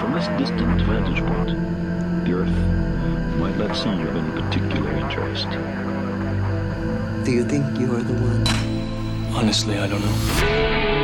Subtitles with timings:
[0.00, 5.48] From this distant vantage point, the Earth might not seem of any particular interest.
[7.24, 9.34] Do you think you are the one?
[9.34, 10.97] Honestly, I don't know.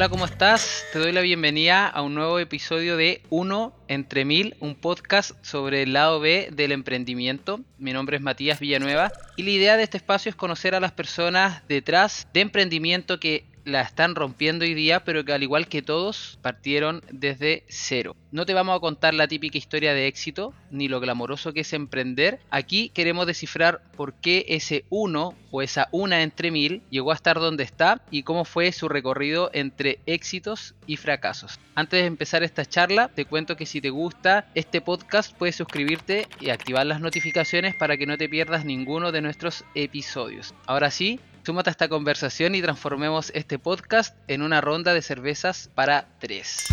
[0.00, 0.86] Hola, ¿cómo estás?
[0.94, 5.82] Te doy la bienvenida a un nuevo episodio de Uno entre Mil, un podcast sobre
[5.82, 7.60] el lado B del emprendimiento.
[7.76, 10.92] Mi nombre es Matías Villanueva y la idea de este espacio es conocer a las
[10.92, 15.82] personas detrás de emprendimiento que la están rompiendo hoy día, pero que al igual que
[15.82, 18.16] todos partieron desde cero.
[18.32, 21.72] No te vamos a contar la típica historia de éxito, ni lo glamoroso que es
[21.72, 22.40] emprender.
[22.50, 27.38] Aquí queremos descifrar por qué ese uno o esa una entre mil llegó a estar
[27.38, 31.58] donde está y cómo fue su recorrido entre éxitos y fracasos.
[31.74, 36.28] Antes de empezar esta charla, te cuento que si te gusta este podcast puedes suscribirte
[36.40, 40.54] y activar las notificaciones para que no te pierdas ninguno de nuestros episodios.
[40.66, 41.20] Ahora sí,
[41.50, 46.66] Súmate a esta conversación y transformemos este podcast en una ronda de cervezas para tres.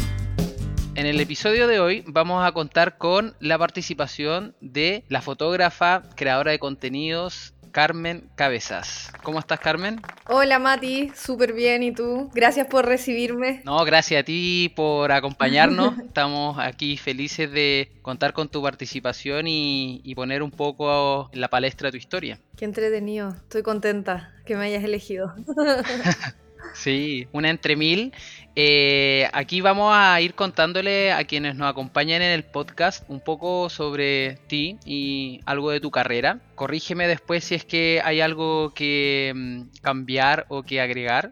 [0.94, 6.52] En el episodio de hoy vamos a contar con la participación de la fotógrafa, creadora
[6.52, 9.12] de contenidos, Carmen Cabezas.
[9.24, 10.02] ¿Cómo estás, Carmen?
[10.28, 11.84] Hola, Mati, súper bien.
[11.84, 12.30] ¿Y tú?
[12.34, 13.62] Gracias por recibirme.
[13.66, 15.98] No, gracias a ti por acompañarnos.
[16.06, 21.50] Estamos aquí felices de contar con tu participación y, y poner un poco en la
[21.50, 22.40] palestra tu historia.
[22.56, 23.30] Qué entretenido.
[23.30, 25.34] Estoy contenta que me hayas elegido.
[26.78, 28.14] Sí, una entre mil.
[28.56, 33.70] Eh, aquí vamos a ir contándole a quienes nos acompañan en el podcast un poco
[33.70, 36.40] sobre ti y algo de tu carrera.
[36.56, 41.32] Corrígeme después si es que hay algo que mm, cambiar o que agregar.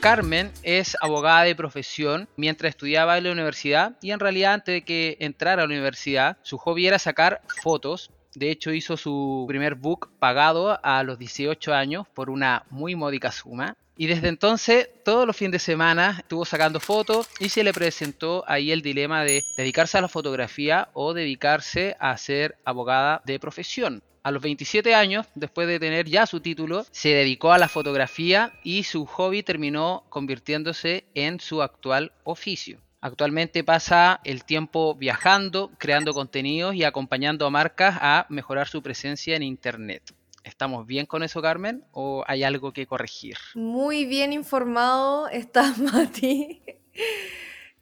[0.00, 4.82] Carmen es abogada de profesión mientras estudiaba en la universidad y en realidad antes de
[4.82, 9.74] que entrara a la universidad su hobby era sacar fotos de hecho, hizo su primer
[9.74, 13.76] book pagado a los 18 años por una muy módica suma.
[14.00, 18.44] Y desde entonces, todos los fines de semana estuvo sacando fotos y se le presentó
[18.46, 24.00] ahí el dilema de dedicarse a la fotografía o dedicarse a ser abogada de profesión.
[24.22, 28.52] A los 27 años, después de tener ya su título, se dedicó a la fotografía
[28.62, 32.78] y su hobby terminó convirtiéndose en su actual oficio.
[33.00, 39.34] Actualmente pasa el tiempo viajando, creando contenidos y acompañando a marcas a mejorar su presencia
[39.34, 40.14] en Internet.
[40.48, 41.84] ¿Estamos bien con eso, Carmen?
[41.92, 43.36] ¿O hay algo que corregir?
[43.54, 46.62] Muy bien informado está Mati.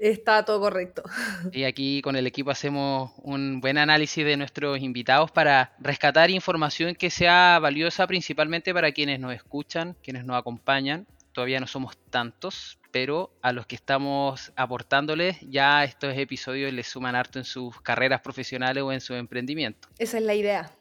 [0.00, 1.04] Está todo correcto.
[1.52, 6.96] Y aquí con el equipo hacemos un buen análisis de nuestros invitados para rescatar información
[6.96, 11.06] que sea valiosa principalmente para quienes nos escuchan, quienes nos acompañan.
[11.32, 17.14] Todavía no somos tantos, pero a los que estamos aportándoles ya estos episodios les suman
[17.14, 19.88] harto en sus carreras profesionales o en su emprendimiento.
[19.98, 20.72] Esa es la idea.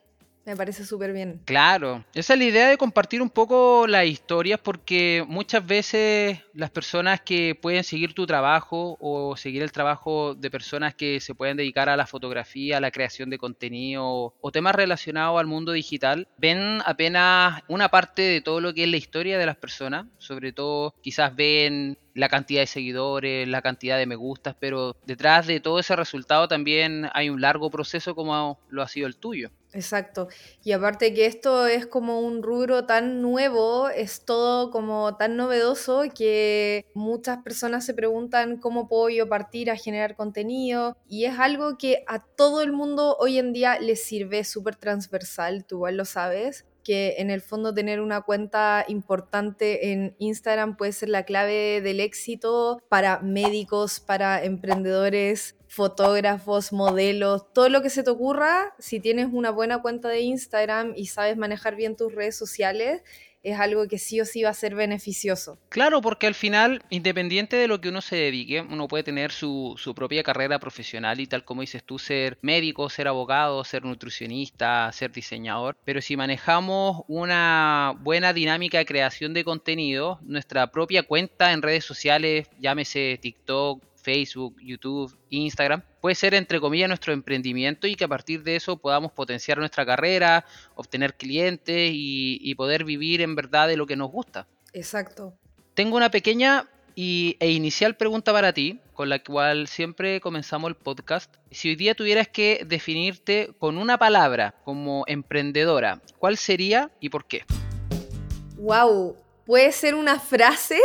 [0.46, 1.42] Me parece súper bien.
[1.44, 6.70] Claro, esa es la idea de compartir un poco las historias porque muchas veces las
[6.70, 11.58] personas que pueden seguir tu trabajo o seguir el trabajo de personas que se pueden
[11.58, 16.28] dedicar a la fotografía, a la creación de contenido o temas relacionados al mundo digital,
[16.38, 20.52] ven apenas una parte de todo lo que es la historia de las personas, sobre
[20.52, 25.60] todo quizás ven la cantidad de seguidores, la cantidad de me gustas, pero detrás de
[25.60, 29.52] todo ese resultado también hay un largo proceso como lo ha sido el tuyo.
[29.76, 30.30] Exacto.
[30.64, 36.04] Y aparte que esto es como un rubro tan nuevo, es todo como tan novedoso
[36.16, 41.78] que muchas personas se preguntan cómo puedo yo partir a generar contenido y es algo
[41.78, 46.06] que a todo el mundo hoy en día les sirve súper transversal, tú igual lo
[46.06, 51.82] sabes que en el fondo tener una cuenta importante en Instagram puede ser la clave
[51.82, 59.02] del éxito para médicos, para emprendedores, fotógrafos, modelos, todo lo que se te ocurra, si
[59.02, 63.02] tienes una buena cuenta de Instagram y sabes manejar bien tus redes sociales,
[63.44, 65.60] es algo que sí o sí va a ser beneficioso.
[65.68, 69.76] Claro, porque al final, independiente de lo que uno se dedique, uno puede tener su,
[69.96, 75.12] propia carrera profesional y tal como dices tú, ser médico, ser abogado, ser nutricionista, ser
[75.12, 81.62] diseñador, pero si manejamos una buena dinámica de creación de contenido, nuestra propia cuenta en
[81.62, 88.06] redes sociales, llámese TikTok, Facebook, YouTube, Instagram, puede ser entre comillas nuestro emprendimiento y que
[88.06, 93.36] a partir de eso podamos potenciar nuestra carrera, obtener clientes y, y poder vivir en
[93.36, 94.48] verdad de lo que nos gusta.
[94.74, 95.34] Exacto.
[95.74, 100.76] Tengo una pequeña y, e inicial pregunta para ti, con la cual siempre comenzamos el
[100.76, 101.36] podcast.
[101.52, 107.26] Si hoy día tuvieras que definirte con una palabra como emprendedora, ¿cuál sería y por
[107.26, 107.44] qué?
[108.58, 110.80] Wow, ¿puede ser una frase?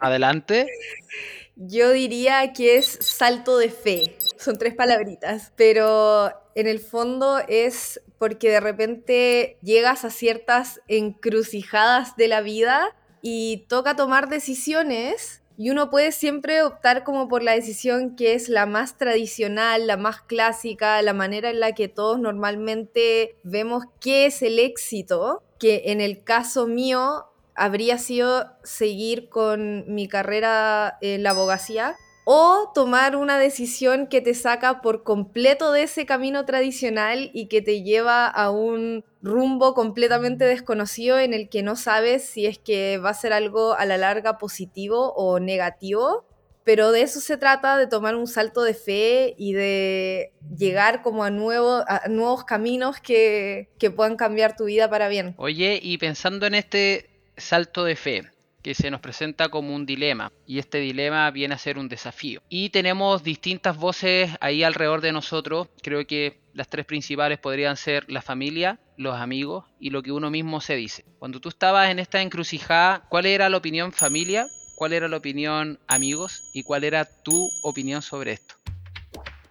[0.00, 0.66] Adelante.
[1.62, 4.16] Yo diría que es salto de fe.
[4.38, 5.52] Son tres palabritas.
[5.56, 12.96] Pero en el fondo es porque de repente llegas a ciertas encrucijadas de la vida
[13.20, 18.48] y toca tomar decisiones y uno puede siempre optar como por la decisión que es
[18.48, 24.24] la más tradicional, la más clásica, la manera en la que todos normalmente vemos qué
[24.24, 31.22] es el éxito, que en el caso mío habría sido seguir con mi carrera en
[31.22, 37.30] la abogacía o tomar una decisión que te saca por completo de ese camino tradicional
[37.32, 42.46] y que te lleva a un rumbo completamente desconocido en el que no sabes si
[42.46, 46.24] es que va a ser algo a la larga positivo o negativo.
[46.62, 51.24] Pero de eso se trata, de tomar un salto de fe y de llegar como
[51.24, 55.34] a, nuevo, a nuevos caminos que, que puedan cambiar tu vida para bien.
[55.38, 57.09] Oye, y pensando en este
[57.40, 58.30] salto de fe,
[58.62, 62.42] que se nos presenta como un dilema y este dilema viene a ser un desafío.
[62.48, 68.10] Y tenemos distintas voces ahí alrededor de nosotros, creo que las tres principales podrían ser
[68.10, 71.04] la familia, los amigos y lo que uno mismo se dice.
[71.18, 74.46] Cuando tú estabas en esta encrucijada, ¿cuál era la opinión familia?
[74.76, 76.50] ¿Cuál era la opinión amigos?
[76.54, 78.54] ¿Y cuál era tu opinión sobre esto?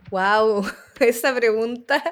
[0.09, 0.65] Wow,
[0.99, 2.03] esa pregunta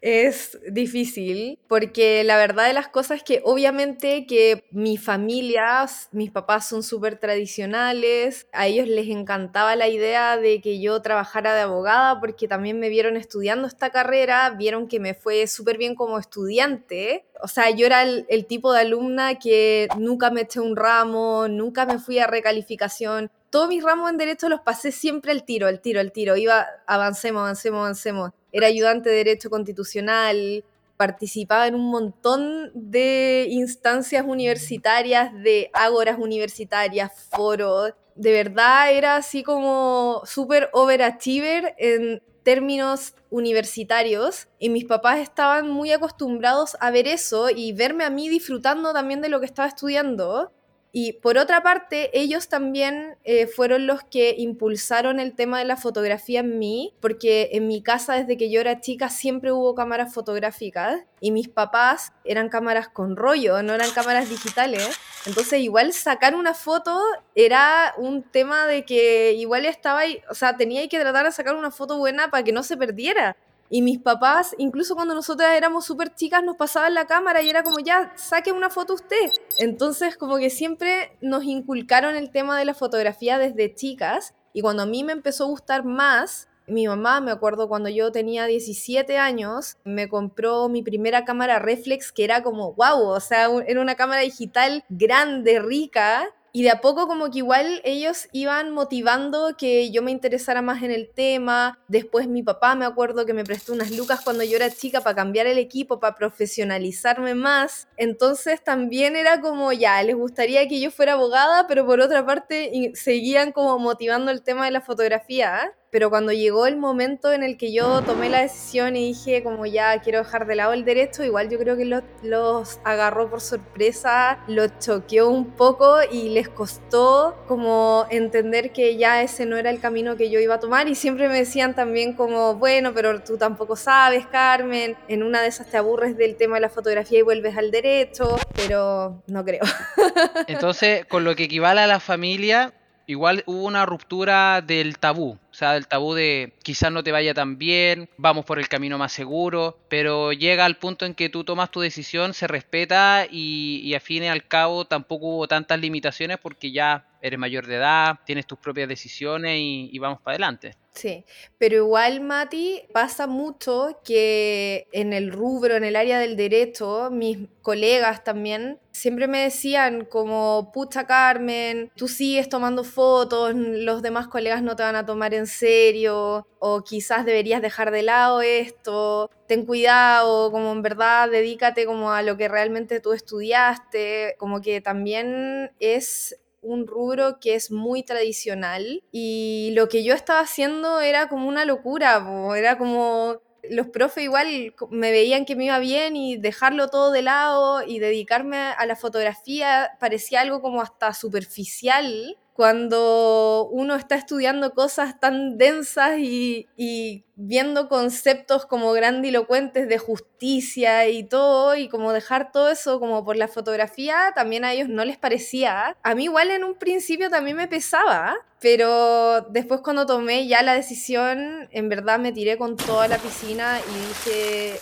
[0.00, 6.30] es difícil porque la verdad de las cosas es que obviamente que mi familia, mis
[6.30, 11.62] papás son súper tradicionales, a ellos les encantaba la idea de que yo trabajara de
[11.62, 16.18] abogada porque también me vieron estudiando esta carrera, vieron que me fue súper bien como
[16.18, 17.26] estudiante.
[17.42, 21.48] O sea, yo era el, el tipo de alumna que nunca me eché un ramo,
[21.48, 25.66] nunca me fui a recalificación, todos mis ramos en derecho los pasé siempre al tiro,
[25.66, 26.36] al tiro, al tiro.
[26.36, 28.30] Iba, avancemos, avancemos, avancemos.
[28.52, 30.64] Era ayudante de derecho constitucional,
[30.96, 37.92] participaba en un montón de instancias universitarias, de ágoras universitarias, foros.
[38.14, 45.92] De verdad era así como súper overachiever en términos universitarios y mis papás estaban muy
[45.92, 50.50] acostumbrados a ver eso y verme a mí disfrutando también de lo que estaba estudiando
[50.92, 55.76] y por otra parte, ellos también eh, fueron los que impulsaron el tema de la
[55.76, 60.12] fotografía en mí, porque en mi casa desde que yo era chica siempre hubo cámaras
[60.12, 64.98] fotográficas y mis papás eran cámaras con rollo, no eran cámaras digitales.
[65.26, 66.98] Entonces igual sacar una foto
[67.34, 71.70] era un tema de que igual estaba o sea, tenía que tratar de sacar una
[71.70, 73.36] foto buena para que no se perdiera.
[73.72, 77.62] Y mis papás, incluso cuando nosotras éramos súper chicas, nos pasaban la cámara y era
[77.62, 79.30] como, ya, saque una foto usted.
[79.58, 84.34] Entonces, como que siempre nos inculcaron el tema de la fotografía desde chicas.
[84.52, 88.10] Y cuando a mí me empezó a gustar más, mi mamá, me acuerdo cuando yo
[88.10, 93.48] tenía 17 años, me compró mi primera cámara reflex que era como, wow, o sea,
[93.66, 98.70] era una cámara digital grande, rica, y de a poco como que igual ellos iban
[98.70, 101.78] motivando que yo me interesara más en el tema.
[101.88, 105.16] Después mi papá me acuerdo que me prestó unas lucas cuando yo era chica para
[105.16, 107.88] cambiar el equipo, para profesionalizarme más.
[107.96, 112.92] Entonces también era como ya, les gustaría que yo fuera abogada, pero por otra parte
[112.94, 117.56] seguían como motivando el tema de la fotografía pero cuando llegó el momento en el
[117.56, 121.24] que yo tomé la decisión y dije como ya quiero dejar de lado el derecho,
[121.24, 126.48] igual yo creo que los, los agarró por sorpresa, los choqueó un poco y les
[126.48, 130.88] costó como entender que ya ese no era el camino que yo iba a tomar
[130.88, 135.48] y siempre me decían también como, bueno, pero tú tampoco sabes, Carmen, en una de
[135.48, 139.62] esas te aburres del tema de la fotografía y vuelves al derecho, pero no creo.
[140.46, 142.72] Entonces, con lo que equivale a la familia,
[143.10, 147.34] igual hubo una ruptura del tabú, o sea, del tabú de quizás no te vaya
[147.34, 151.42] tan bien, vamos por el camino más seguro, pero llega al punto en que tú
[151.42, 156.38] tomas tu decisión, se respeta y, y fin y al cabo tampoco hubo tantas limitaciones
[156.38, 160.74] porque ya eres mayor de edad, tienes tus propias decisiones y, vamos para adelante.
[160.94, 161.24] Sí,
[161.56, 167.38] pero igual, Mati, pasa mucho que en el rubro, en el área del derecho, mis
[167.62, 174.62] colegas también siempre me decían como, pucha Carmen, tú sigues tomando fotos, los demás colegas
[174.62, 179.64] no te van a tomar en serio, o quizás deberías dejar de lado esto, ten
[179.64, 185.70] cuidado, como en verdad dedícate como a lo que realmente tú estudiaste, como que también
[185.78, 191.48] es un rubro que es muy tradicional y lo que yo estaba haciendo era como
[191.48, 192.24] una locura,
[192.56, 197.22] era como los profes igual me veían que me iba bien y dejarlo todo de
[197.22, 204.74] lado y dedicarme a la fotografía parecía algo como hasta superficial cuando uno está estudiando
[204.74, 212.52] cosas tan densas y, viendo conceptos como grandilocuentes de justicia y todo, y como dejar
[212.52, 215.96] todo eso como por la fotografía, también a ellos no les parecía.
[216.02, 220.74] A mí igual en un principio también me pesaba, pero después cuando tomé ya la
[220.74, 224.80] decisión, en verdad me tiré con toda la piscina y dije,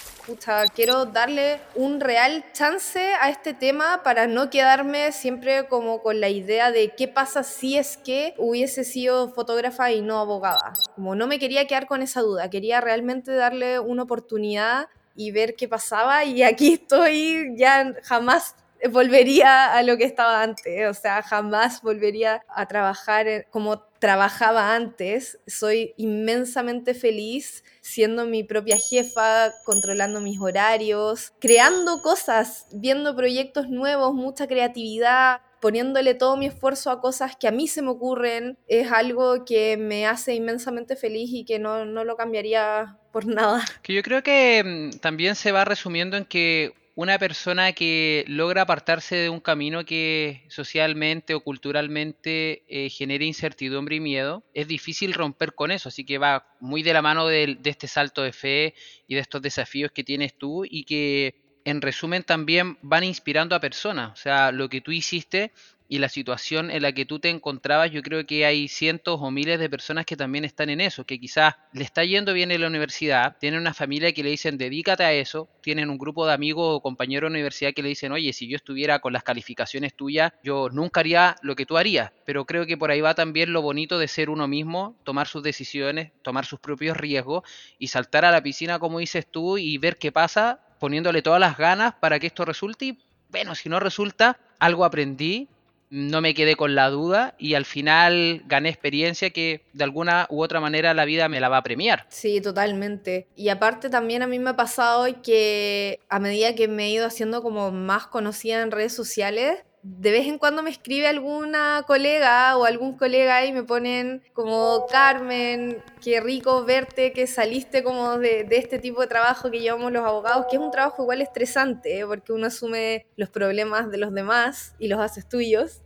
[0.75, 6.29] quiero darle un real chance a este tema para no quedarme siempre como con la
[6.29, 10.73] idea de qué pasa si es que hubiese sido fotógrafa y no abogada.
[10.95, 15.57] Como no me quería quedar con esa duda, quería realmente darle una oportunidad y ver
[15.57, 18.55] qué pasaba y aquí estoy, ya jamás
[18.93, 25.39] volvería a lo que estaba antes, o sea, jamás volvería a trabajar como trabajaba antes.
[25.47, 34.15] Soy inmensamente feliz siendo mi propia jefa, controlando mis horarios, creando cosas, viendo proyectos nuevos,
[34.15, 38.93] mucha creatividad, poniéndole todo mi esfuerzo a cosas que a mí se me ocurren, es
[38.93, 43.65] algo que me hace inmensamente feliz y que no, no lo cambiaría por nada.
[43.83, 48.63] Que yo creo que mm, también se va resumiendo en que una persona que logra
[48.63, 55.15] apartarse de un camino que socialmente o culturalmente eh, genere incertidumbre y miedo, es difícil
[55.15, 58.33] romper con eso, así que va muy de la mano de, de este salto de
[58.33, 58.75] fe
[59.07, 63.61] y de estos desafíos que tienes tú y que en resumen también van inspirando a
[63.61, 65.53] personas, o sea, lo que tú hiciste
[65.89, 69.31] y la situación en la que tú te encontrabas, yo creo que hay cientos o
[69.31, 72.61] miles de personas que también están en eso, que quizás le está yendo bien en
[72.61, 76.35] la universidad, tienen una familia que le dicen dedícate a eso, tienen un grupo de
[76.35, 79.95] amigos o compañeros de universidad que le dicen, oye, si yo estuviera con las calificaciones
[79.95, 83.53] tuyas, yo nunca haría lo que tú harías, pero creo que por ahí va también
[83.53, 87.45] lo bonito de ser uno mismo, tomar sus decisiones, tomar sus propios riesgos
[87.79, 91.57] y saltar a la piscina como dices tú y ver qué pasa poniéndole todas las
[91.57, 92.99] ganas para que esto resulte y
[93.31, 95.49] bueno, si no resulta, algo aprendí
[95.91, 100.43] no me quedé con la duda y al final gané experiencia que de alguna u
[100.43, 102.07] otra manera la vida me la va a premiar.
[102.09, 103.27] Sí, totalmente.
[103.37, 107.07] Y aparte también a mí me ha pasado que a medida que me he ido
[107.07, 109.65] haciendo como más conocida en redes sociales,
[109.97, 114.87] de vez en cuando me escribe alguna colega o algún colega y me ponen como,
[114.91, 120.05] Carmen, qué rico verte que saliste como de, este tipo de trabajo que llevamos los
[120.05, 124.75] abogados, que es un trabajo igual estresante, porque uno asume los problemas de los demás
[124.79, 125.81] y los haces tuyos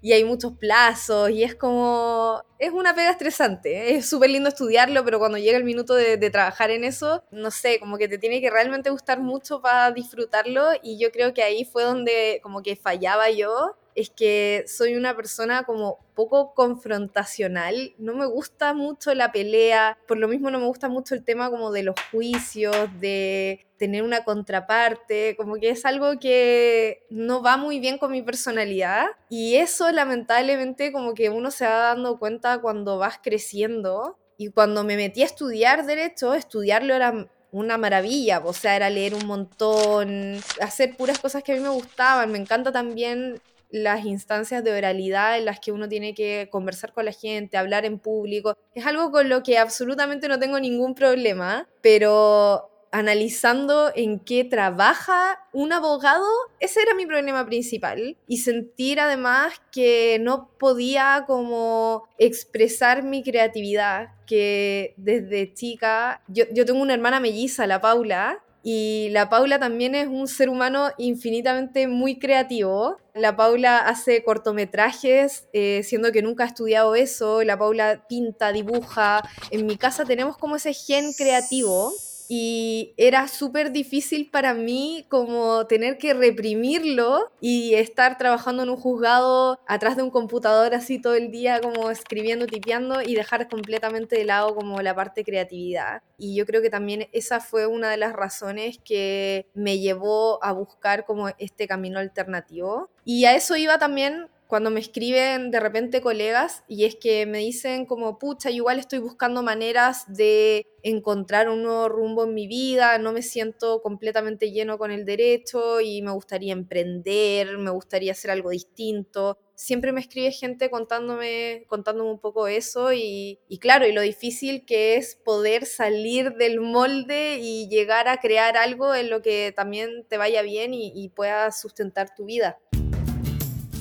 [0.00, 3.96] y hay muchos plazos y es como, es una pega estresante, ¿eh?
[3.96, 7.50] es súper lindo estudiarlo, pero cuando llega el minuto de, de, trabajar en eso, no
[7.50, 11.42] sé, como que te tiene que realmente gustar mucho para disfrutarlo y yo creo que
[11.42, 17.94] ahí fue donde como que fallaba yo es que soy una persona como poco confrontacional,
[17.98, 21.50] no me gusta mucho la pelea, por lo mismo no me gusta mucho el tema
[21.50, 27.56] como de los juicios, de tener una contraparte, como que es algo que no va
[27.56, 32.60] muy bien con mi personalidad y eso lamentablemente como que uno se va dando cuenta
[32.60, 38.52] cuando vas creciendo y cuando me metí a estudiar derecho, estudiarlo era una maravilla, o
[38.52, 42.70] sea, era leer un montón, hacer puras cosas que a mí me gustaban, me encanta
[42.70, 43.40] también
[43.70, 47.84] las instancias de oralidad en las que uno tiene que conversar con la gente, hablar
[47.84, 48.56] en público.
[48.74, 55.46] Es algo con lo que absolutamente no tengo ningún problema, pero analizando en qué trabaja
[55.52, 56.26] un abogado,
[56.60, 58.16] ese era mi problema principal.
[58.26, 66.64] Y sentir además que no podía como expresar mi creatividad, que desde chica, yo, yo
[66.64, 71.86] tengo una hermana melliza, la Paula, y la Paula también es un ser humano infinitamente
[71.86, 72.98] muy creativo.
[73.14, 77.42] La Paula hace cortometrajes, eh, siendo que nunca ha estudiado eso.
[77.42, 79.22] La Paula pinta, dibuja.
[79.50, 81.92] En mi casa tenemos como ese gen creativo
[82.28, 88.76] y era súper difícil para mí como tener que reprimirlo y estar trabajando en un
[88.76, 94.16] juzgado atrás de un computador así todo el día como escribiendo, tipeando y dejar completamente
[94.16, 96.02] de lado como la parte creatividad.
[96.18, 100.52] Y yo creo que también esa fue una de las razones que me llevó a
[100.52, 102.90] buscar como este camino alternativo.
[103.04, 107.38] Y a eso iba también cuando me escriben de repente colegas y es que me
[107.38, 112.96] dicen como, pucha, igual estoy buscando maneras de encontrar un nuevo rumbo en mi vida,
[112.96, 118.30] no me siento completamente lleno con el derecho y me gustaría emprender, me gustaría hacer
[118.30, 119.36] algo distinto.
[119.54, 124.64] Siempre me escribe gente contándome, contándome un poco eso y, y claro, y lo difícil
[124.64, 130.06] que es poder salir del molde y llegar a crear algo en lo que también
[130.08, 132.58] te vaya bien y, y puedas sustentar tu vida.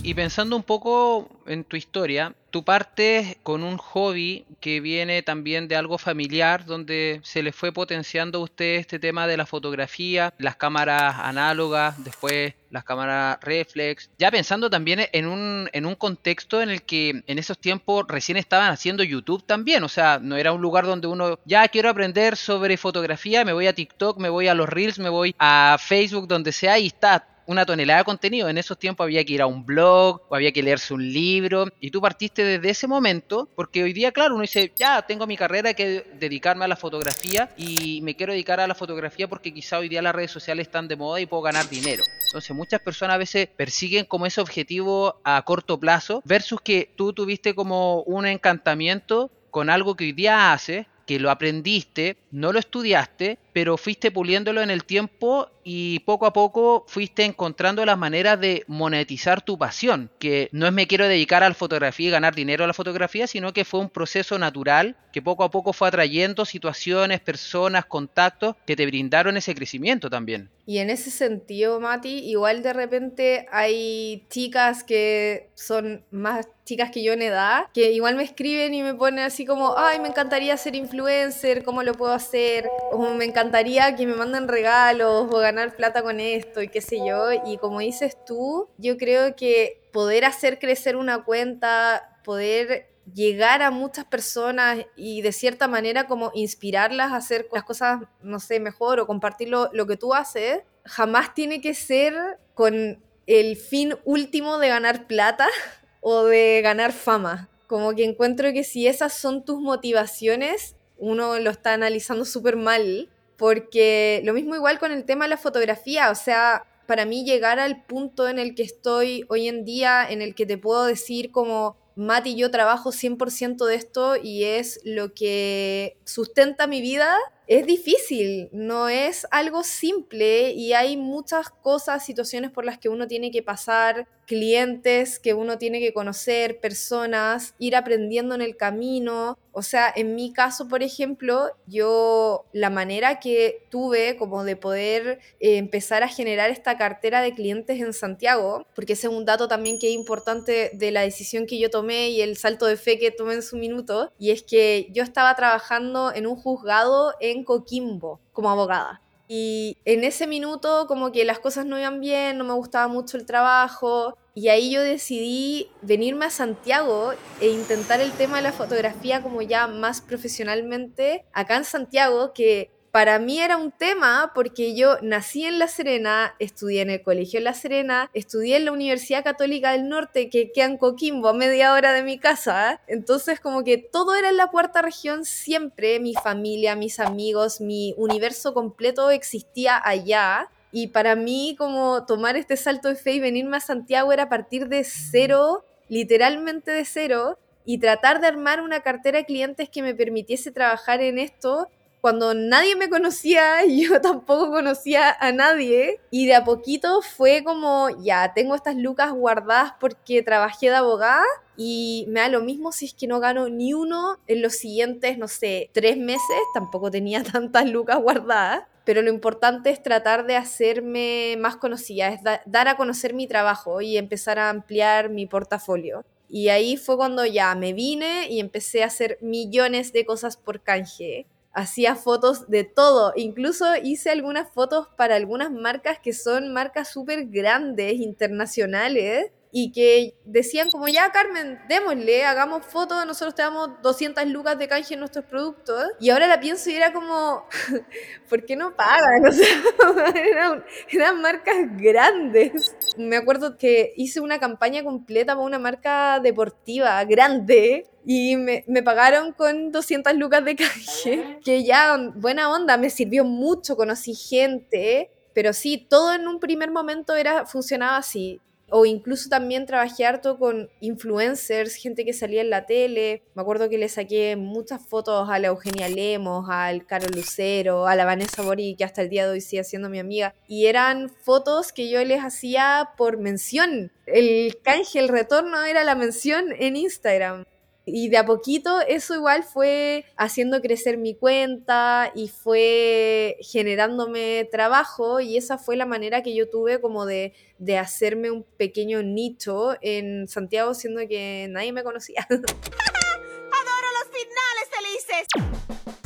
[0.04, 5.68] Y pensando un poco en tu historia, tú partes con un hobby que viene también
[5.68, 10.34] de algo familiar, donde se le fue potenciando a usted este tema de la fotografía,
[10.38, 16.62] las cámaras análogas, después las cámaras reflex, ya pensando también en un, en un contexto
[16.62, 20.54] en el que en esos tiempos recién estaban haciendo YouTube también, o sea, no era
[20.54, 24.48] un lugar donde uno ya quiero aprender sobre fotografía, me voy a TikTok, me voy
[24.48, 28.50] a los Reels, me voy a Facebook, donde sea y está una tonelada de contenido.
[28.50, 31.68] En esos tiempos había que ir a un blog o había que leerse un libro
[31.80, 35.36] y tú partiste desde ese momento porque hoy día, claro, uno dice, ya tengo mi
[35.38, 39.80] carrera, que dedicarme a la fotografía y me quiero dedicar a la fotografía porque quizá
[39.80, 42.04] hoy día las redes sociales están de moda y puedo ganar dinero.
[42.28, 47.14] Entonces muchas personas a veces persiguen como ese objetivo a corto plazo versus que tú
[47.14, 52.60] tuviste como un encantamiento con algo que hoy día haces que lo aprendiste, no lo
[52.60, 58.40] estudiaste, pero fuiste puliéndolo en el tiempo y poco a poco fuiste encontrando las maneras
[58.40, 62.36] de monetizar tu pasión, que no es me quiero dedicar a la fotografía y ganar
[62.36, 65.88] dinero a la fotografía, sino que fue un proceso natural que poco a poco fue
[65.88, 70.50] atrayendo situaciones, personas, contactos que te brindaron ese crecimiento también.
[70.66, 77.02] Y en ese sentido, Mati, igual de repente hay chicas que son más chicas que
[77.02, 80.56] yo en edad, que igual me escriben y me ponen así como, ay, me encantaría
[80.58, 82.70] ser influencer, ¿cómo lo puedo hacer?
[82.92, 86.98] O me encantaría que me manden regalos o ganar plata con esto y qué sé
[86.98, 87.32] yo.
[87.46, 93.72] Y como dices tú, yo creo que poder hacer crecer una cuenta, poder llegar a
[93.72, 99.00] muchas personas y de cierta manera como inspirarlas a hacer las cosas, no sé, mejor
[99.00, 102.14] o compartir lo, lo que tú haces, jamás tiene que ser
[102.54, 105.48] con el fin último de ganar plata
[106.10, 107.50] o de ganar fama.
[107.68, 113.10] Como que encuentro que si esas son tus motivaciones, uno lo está analizando súper mal,
[113.36, 117.60] porque lo mismo igual con el tema de la fotografía, o sea, para mí llegar
[117.60, 121.30] al punto en el que estoy hoy en día, en el que te puedo decir
[121.30, 127.66] como Mati, yo trabajo 100% de esto y es lo que sustenta mi vida es
[127.66, 133.32] difícil, no es algo simple y hay muchas cosas, situaciones por las que uno tiene
[133.32, 139.38] que pasar, clientes que uno tiene que conocer, personas, ir aprendiendo en el camino.
[139.54, 145.20] O sea, en mi caso, por ejemplo, yo la manera que tuve como de poder
[145.40, 149.48] eh, empezar a generar esta cartera de clientes en Santiago, porque ese es un dato
[149.48, 153.00] también que es importante de la decisión que yo tomé y el salto de fe
[153.00, 157.44] que tomé en su minuto, y es que yo estaba trabajando en un juzgado en
[157.44, 159.02] Coquimbo como abogada.
[159.28, 163.18] Y en ese minuto como que las cosas no iban bien, no me gustaba mucho
[163.18, 167.12] el trabajo y ahí yo decidí venirme a Santiago
[167.42, 172.70] e intentar el tema de la fotografía como ya más profesionalmente acá en Santiago, que
[172.92, 177.40] para mí era un tema porque yo nací en La Serena, estudié en el Colegio
[177.40, 181.74] La Serena, estudié en la Universidad Católica del Norte, que queda en Coquimbo, a media
[181.74, 182.82] hora de mi casa.
[182.88, 187.94] Entonces, como que todo era en la cuarta región siempre, mi familia, mis amigos, mi
[187.98, 190.50] universo completo existía allá.
[190.72, 194.70] Y para mí, como tomar este salto de fe y venirme a Santiago era partir
[194.70, 199.94] de cero, literalmente de cero, y tratar de armar una cartera de clientes que me
[199.94, 201.68] permitiese trabajar en esto
[202.02, 207.90] cuando nadie me conocía, yo tampoco conocía a nadie y de a poquito fue como,
[208.02, 211.24] ya, tengo estas lucas guardadas porque trabajé de abogada
[211.56, 215.18] y me da lo mismo si es que no gano ni uno en los siguientes,
[215.18, 218.64] no sé, tres meses, tampoco tenía tantas lucas guardadas.
[218.86, 223.82] Pero lo importante es tratar de hacerme más conocida, es dar a conocer mi trabajo
[223.82, 226.06] y empezar a ampliar mi portafolio.
[226.30, 230.62] Y ahí fue cuando ya me vine y empecé a hacer millones de cosas por
[230.62, 231.26] canje
[231.58, 233.14] hacía fotos de todo.
[233.16, 240.16] Incluso hice algunas fotos para algunas marcas que son marcas súper grandes, internacionales, y que
[240.26, 245.00] decían como, ya Carmen, démosle, hagamos fotos, nosotros te damos 200 lucas de canje en
[245.00, 245.84] nuestros productos.
[246.00, 247.46] Y ahora la pienso y era como,
[248.30, 249.24] ¿por qué no pagan?
[249.28, 252.76] O sea, eran, eran, marcas grandes.
[252.98, 258.84] Me acuerdo que hice una campaña completa para una marca deportiva grande y me, me,
[258.84, 265.12] pagaron con 200 lucas de canje, que ya buena onda, me sirvió mucho, conocí gente,
[265.34, 270.38] pero sí, todo en un primer momento era, funcionaba así o incluso también trabajé harto
[270.38, 273.24] con influencers, gente que salía en la tele.
[273.34, 277.96] Me acuerdo que le saqué muchas fotos a la Eugenia Lemos, al Caro Lucero, a
[277.96, 280.36] la Vanessa Bori, que hasta el día de hoy sigue siendo mi amiga.
[280.48, 283.92] Y eran fotos que yo les hacía por mención.
[284.06, 287.46] El canje, el retorno era la mención en Instagram.
[287.90, 295.22] Y de a poquito eso igual fue haciendo crecer mi cuenta y fue generándome trabajo
[295.22, 299.78] y esa fue la manera que yo tuve como de, de hacerme un pequeño nicho
[299.80, 302.28] en Santiago siendo que nadie me conocía.
[302.30, 305.28] Adoro los finales felices.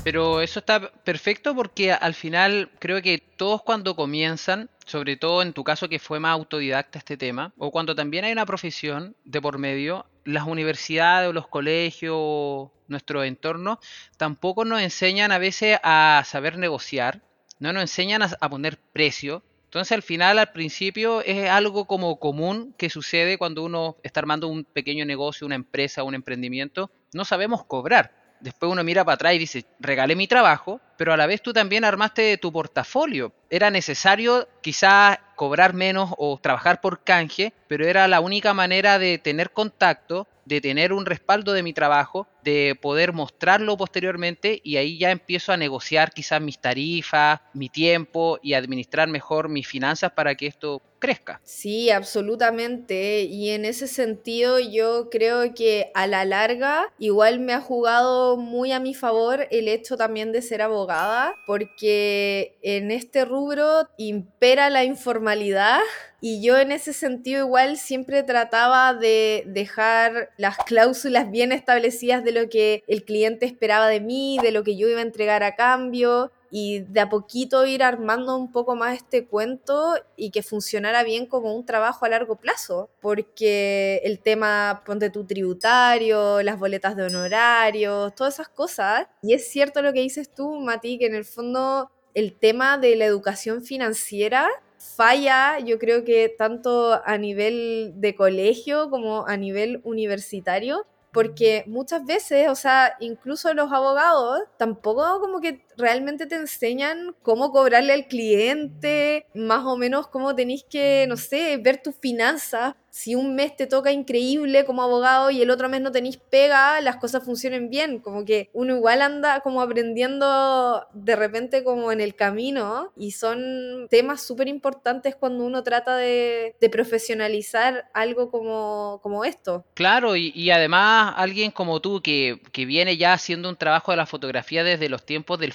[0.03, 5.53] Pero eso está perfecto porque al final creo que todos cuando comienzan, sobre todo en
[5.53, 9.41] tu caso que fue más autodidacta este tema, o cuando también hay una profesión de
[9.41, 13.79] por medio, las universidades o los colegios, nuestro entorno,
[14.17, 17.21] tampoco nos enseñan a veces a saber negociar,
[17.59, 22.75] no nos enseñan a, poner precio, Entonces al final, al principio, es algo como común
[22.77, 26.91] que sucede cuando uno está armando un pequeño negocio, una empresa, un emprendimiento.
[27.13, 28.11] No sabemos cobrar.
[28.41, 31.51] Después uno mira para atrás y dice, regalé mi trabajo, pero a la vez tú
[31.51, 33.33] también armaste tu portafolio.
[33.49, 39.17] Era necesario quizás cobrar menos o trabajar por canje, pero era la única manera de
[39.17, 44.99] tener contacto, de tener un respaldo de mi trabajo, de poder mostrarlo posteriormente y ahí
[44.99, 50.35] ya empiezo a negociar quizás mis tarifas, mi tiempo y administrar mejor mis finanzas para
[50.35, 51.41] que esto crezca.
[51.43, 53.23] Sí, absolutamente.
[53.23, 58.71] Y en ese sentido yo creo que a la larga igual me ha jugado muy
[58.71, 64.85] a mi favor el hecho también de ser abogada, porque en este rubro impera la
[64.85, 65.79] informalidad
[66.21, 72.31] y yo en ese sentido igual siempre trataba de dejar las cláusulas bien establecidas de
[72.31, 75.55] lo que el cliente esperaba de mí, de lo que yo iba a entregar a
[75.55, 81.03] cambio y de a poquito ir armando un poco más este cuento y que funcionara
[81.03, 86.95] bien como un trabajo a largo plazo, porque el tema, ponte tu tributario, las boletas
[86.97, 91.15] de honorarios, todas esas cosas, y es cierto lo que dices tú, Mati, que en
[91.15, 97.93] el fondo el tema de la educación financiera falla, yo creo que tanto a nivel
[97.95, 105.19] de colegio como a nivel universitario, porque muchas veces, o sea, incluso los abogados tampoco
[105.19, 111.05] como que realmente te enseñan cómo cobrarle al cliente, más o menos cómo tenéis que,
[111.09, 112.75] no sé, ver tus finanzas.
[112.89, 116.81] Si un mes te toca increíble como abogado y el otro mes no tenéis pega,
[116.81, 117.99] las cosas funcionen bien.
[117.99, 123.87] Como que uno igual anda como aprendiendo de repente como en el camino y son
[123.89, 129.65] temas súper importantes cuando uno trata de, de, profesionalizar algo como, como esto.
[129.73, 133.97] Claro, y, y además alguien como tú que, que viene ya haciendo un trabajo de
[133.97, 135.53] la fotografía desde los tiempos del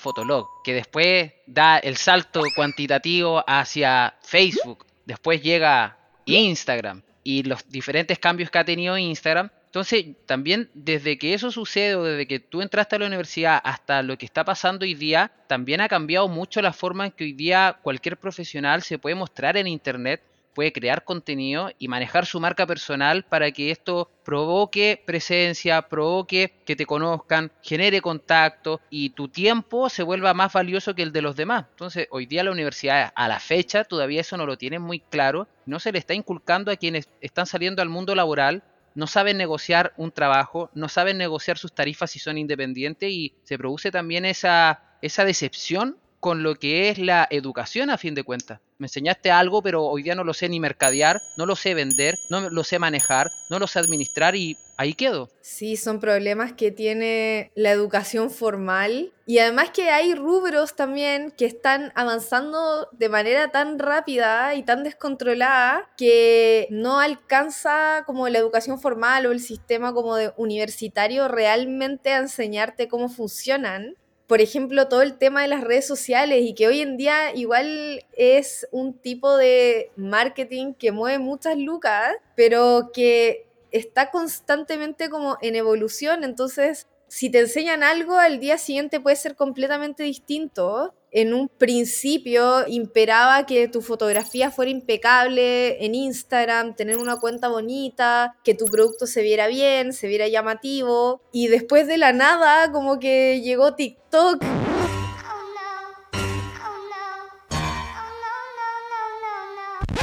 [0.65, 8.51] Que después da el salto cuantitativo hacia Facebook, después llega Instagram y los diferentes cambios
[8.51, 9.51] que ha tenido Instagram.
[9.67, 14.03] Entonces, también desde que eso sucede, o desde que tú entraste a la universidad hasta
[14.03, 17.33] lo que está pasando hoy día, también ha cambiado mucho la forma en que hoy
[17.33, 20.23] día cualquier profesional se puede mostrar en Internet
[20.57, 26.75] puede crear contenido y manejar su marca personal para que esto provoque presencia, provoque que
[26.75, 31.37] te conozcan, genere contacto y tu tiempo se vuelva más valioso que el de los
[31.37, 31.67] demás.
[31.73, 35.47] Entonces, hoy día la universidad a la fecha todavía eso no lo tienen muy claro,
[35.67, 38.63] no se le está inculcando a quienes están saliendo al mundo laboral
[38.95, 43.59] no saben negociar un trabajo, no saben negociar sus tarifas si son independientes y se
[43.59, 48.59] produce también esa, esa decepción con lo que es la educación a fin de cuentas.
[48.79, 52.17] Me enseñaste algo, pero hoy día no lo sé ni mercadear, no lo sé vender,
[52.31, 55.31] no lo sé manejar, no lo sé administrar y ahí quedo.
[55.41, 61.47] Sí, son problemas que tiene la educación formal y además que hay rubros también que
[61.47, 68.81] están avanzando de manera tan rápida y tan descontrolada que no alcanza como la educación
[68.81, 73.95] formal o el sistema como de universitario realmente a enseñarte cómo funcionan
[74.27, 78.05] por ejemplo, todo el tema de las redes sociales y que hoy en día igual
[78.13, 85.55] es un tipo de marketing que mueve muchas lucas, pero que está constantemente como en
[85.55, 90.93] evolución, entonces si te enseñan algo, al día siguiente puede ser completamente distinto.
[91.17, 98.37] En un principio imperaba que tu fotografía fuera impecable en Instagram, tener una cuenta bonita,
[98.45, 101.23] que tu producto se viera bien, se viera llamativo.
[101.33, 104.45] Y después de la nada, como que llegó TikTok.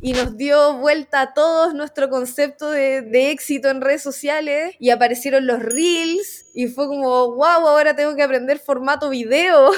[0.01, 4.89] y nos dio vuelta a todos nuestro concepto de, de, éxito en redes sociales y
[4.89, 9.71] aparecieron los reels y fue como, wow, ahora tengo que aprender formato video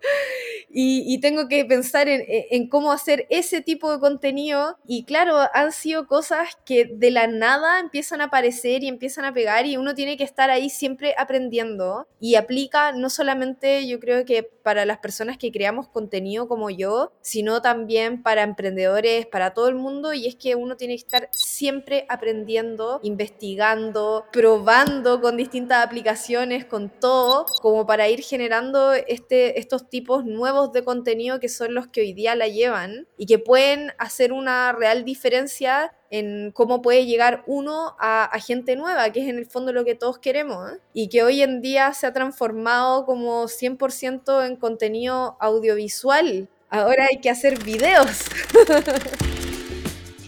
[0.68, 4.78] y, y, tengo que pensar en, en, cómo hacer ese tipo de contenido.
[4.84, 9.32] Y claro, han sido cosas que de la nada empiezan a aparecer y empiezan a
[9.32, 12.08] pegar y uno tiene que estar ahí siempre aprendiendo.
[12.18, 17.12] Y aplica no solamente yo creo que para las personas que creamos contenido como yo,
[17.20, 20.12] sino también para emprendedores, para todo el mundo.
[20.14, 26.88] Y es que uno tiene que estar siempre aprendiendo, investigando, probando con distintas aplicaciones, con
[26.88, 32.00] todo, como para ir generando este, estos tipos nuevos de contenido que son los que
[32.00, 37.42] hoy día la llevan y que pueden hacer una real diferencia en cómo puede llegar
[37.46, 40.78] uno a, a, gente nueva, que es en el fondo lo que todos queremos, ¿eh?
[40.94, 46.48] y que hoy en día se ha transformado como 100% en contenido audiovisual.
[46.70, 48.24] Ahora hay que hacer videos.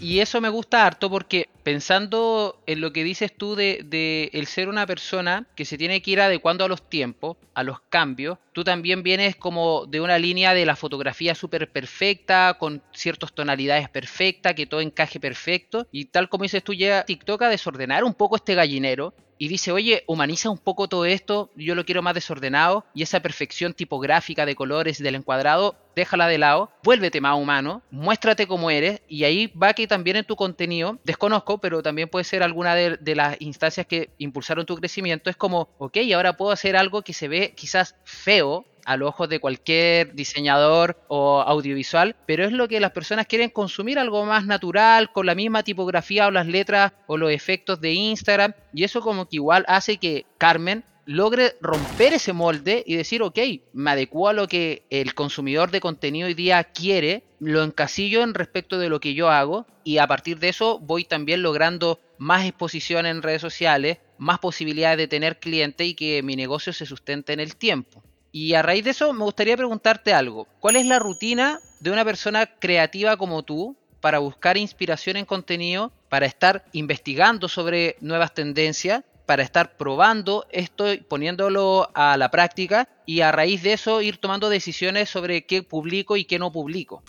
[0.05, 4.45] Y eso me gusta harto porque pensando en lo que dices tú de, de, el
[4.45, 8.37] ser una persona que se tiene que ir adecuando a los tiempos, a los cambios,
[8.53, 13.89] tú también vienes como de una línea de la fotografía súper perfecta, con ciertas tonalidades
[13.89, 15.87] perfectas, que todo encaje perfecto.
[15.91, 19.71] Y tal como dices tú, llega TikTok a desordenar un poco este gallinero y dice,
[19.71, 24.45] oye, humaniza un poco todo esto, yo lo quiero más desordenado y esa perfección tipográfica
[24.45, 29.47] de colores del encuadrado, déjala de lado, vuélvete más humano, muéstrate como eres y ahí
[29.47, 33.37] va que también en tu contenido, desconozco, pero también puede ser alguna de, de las
[33.39, 37.53] instancias que impulsaron tu crecimiento, es como, ok, ahora puedo hacer algo que se ve
[37.55, 42.91] quizás feo, a los ojos de cualquier diseñador o audiovisual, pero es lo que las
[42.91, 47.31] personas quieren consumir, algo más natural, con la misma tipografía o las letras o los
[47.31, 52.83] efectos de Instagram, y eso como que igual hace que Carmen logre romper ese molde
[52.85, 53.39] y decir, ok,
[53.73, 58.33] me adecuo a lo que el consumidor de contenido hoy día quiere, lo encasillo en
[58.33, 62.45] respecto de lo que yo hago y a partir de eso voy también logrando más
[62.45, 67.33] exposición en redes sociales, más posibilidades de tener clientes y que mi negocio se sustente
[67.33, 68.03] en el tiempo.
[68.37, 70.45] Y a raíz de eso me gustaría preguntarte algo.
[70.59, 75.93] ¿Cuál es la rutina de una persona creativa como tú para buscar inspiración en contenido,
[76.09, 83.21] para estar investigando sobre nuevas tendencias, para estar probando esto, poniéndolo a la práctica y
[83.21, 87.03] a raíz de eso ir tomando decisiones sobre qué publico y qué no publico?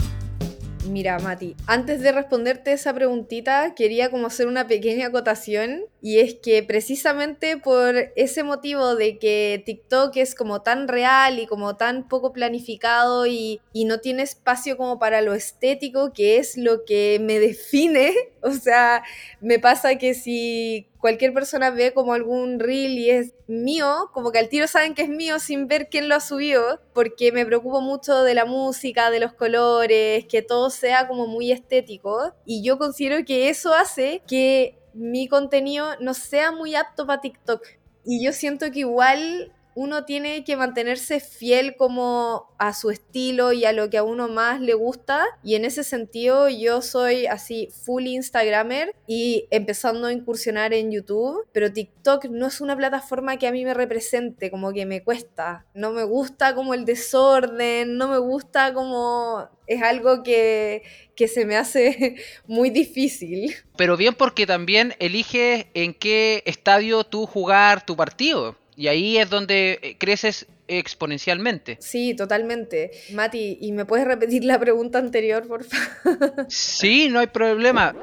[0.89, 6.35] Mira, Mati, antes de responderte esa preguntita, quería como hacer una pequeña acotación y es
[6.35, 12.09] que precisamente por ese motivo de que TikTok es como tan real y como tan
[12.09, 17.19] poco planificado y, y no tiene espacio como para lo estético, que es lo que
[17.21, 19.03] me define, o sea,
[19.41, 24.41] me pasa que si cualquier persona ve como algún reel y es mío, como que
[24.41, 27.81] al tiro saben que es mío sin ver quién lo ha subido, porque me preocupo
[27.81, 32.33] mucho de la música, de los colores, que todo sea como muy estético.
[32.45, 37.63] Y yo considero que eso hace que mi contenido no sea muy apto para TikTok.
[38.05, 43.67] Y yo siento que igual uno tiene que mantenerse fiel como a su estilo y
[43.67, 45.27] a lo que a uno más le gusta.
[45.45, 51.47] Y en ese sentido yo soy así full Instagramer y empezando a incursionar en YouTube.
[51.53, 55.67] Pero TikTok no es una plataforma que a mí me represente, como que me cuesta.
[55.75, 59.51] No me gusta como el desorden, no me gusta como...
[59.67, 60.85] Es algo que,
[61.15, 63.55] que se me hace muy difícil.
[63.77, 68.57] Pero bien porque también eliges en qué estadio tú jugar tu partido.
[68.77, 71.79] Y ahí es donde eh, creces exponencialmente.
[71.81, 72.91] Sí, totalmente.
[73.13, 76.47] Mati, ¿y me puedes repetir la pregunta anterior, por favor?
[76.49, 77.95] Sí, no hay problema.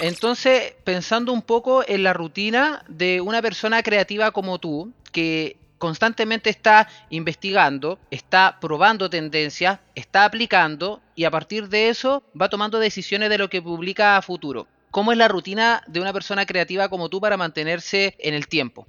[0.00, 6.50] Entonces, pensando un poco en la rutina de una persona creativa como tú, que constantemente
[6.50, 13.30] está investigando, está probando tendencias, está aplicando y a partir de eso va tomando decisiones
[13.30, 14.66] de lo que publica a futuro.
[14.90, 18.88] ¿Cómo es la rutina de una persona creativa como tú para mantenerse en el tiempo?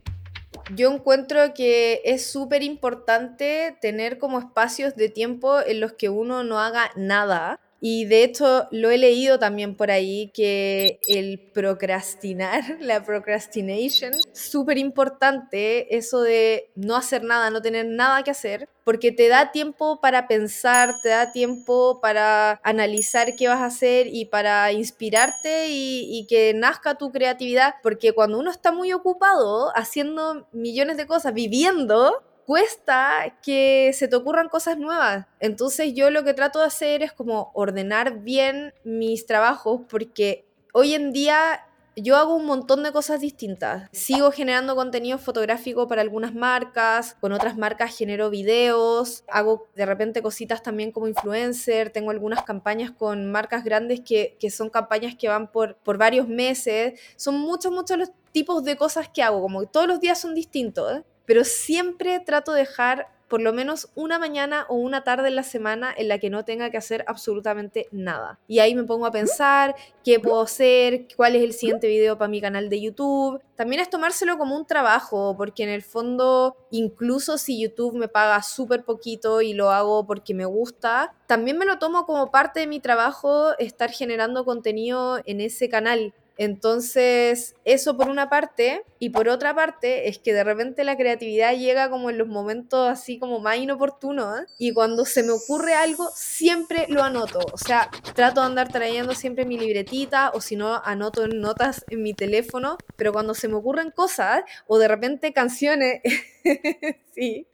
[0.75, 6.43] Yo encuentro que es súper importante tener como espacios de tiempo en los que uno
[6.43, 7.59] no haga nada.
[7.83, 14.77] Y de hecho lo he leído también por ahí que el procrastinar, la procrastination, súper
[14.77, 19.99] importante, eso de no hacer nada, no tener nada que hacer, porque te da tiempo
[19.99, 26.07] para pensar, te da tiempo para analizar qué vas a hacer y para inspirarte y,
[26.07, 31.33] y, que nazca tu creatividad, porque cuando uno está muy ocupado haciendo millones de cosas,
[31.33, 35.25] viviendo, cuesta que se te ocurran cosas nuevas.
[35.39, 40.93] Entonces yo lo que trato de hacer es como ordenar bien mis trabajos porque hoy
[40.93, 43.89] en día yo hago un montón de cosas distintas.
[43.91, 50.21] Sigo generando contenido fotográfico para algunas marcas, con otras marcas genero videos, hago de repente
[50.21, 55.27] cositas también como influencer, tengo algunas campañas con marcas grandes que, que son campañas que
[55.27, 56.99] van por, por varios meses.
[57.17, 60.91] Son muchos, muchos los tipos de cosas que hago, como todos los días son distintos,
[60.93, 61.03] ¿eh?
[61.25, 65.43] Pero siempre trato de dejar por lo menos una mañana o una tarde en la
[65.43, 68.37] semana en la que no tenga que hacer absolutamente nada.
[68.45, 72.27] Y ahí me pongo a pensar qué puedo hacer, cuál es el siguiente video para
[72.27, 73.41] mi canal de YouTube.
[73.55, 78.43] También es tomárselo como un trabajo, porque en el fondo, incluso si YouTube me paga
[78.43, 82.67] súper poquito y lo hago porque me gusta, también me lo tomo como parte de
[82.67, 86.13] mi trabajo estar generando contenido en ese canal.
[86.41, 91.55] Entonces, eso por una parte, y por otra parte es que de repente la creatividad
[91.55, 94.45] llega como en los momentos así como más inoportunos, ¿eh?
[94.57, 97.41] y cuando se me ocurre algo, siempre lo anoto.
[97.53, 101.85] O sea, trato de andar trayendo siempre mi libretita, o si no, anoto en notas
[101.89, 106.01] en mi teléfono, pero cuando se me ocurren cosas, o de repente canciones,
[107.13, 107.45] sí,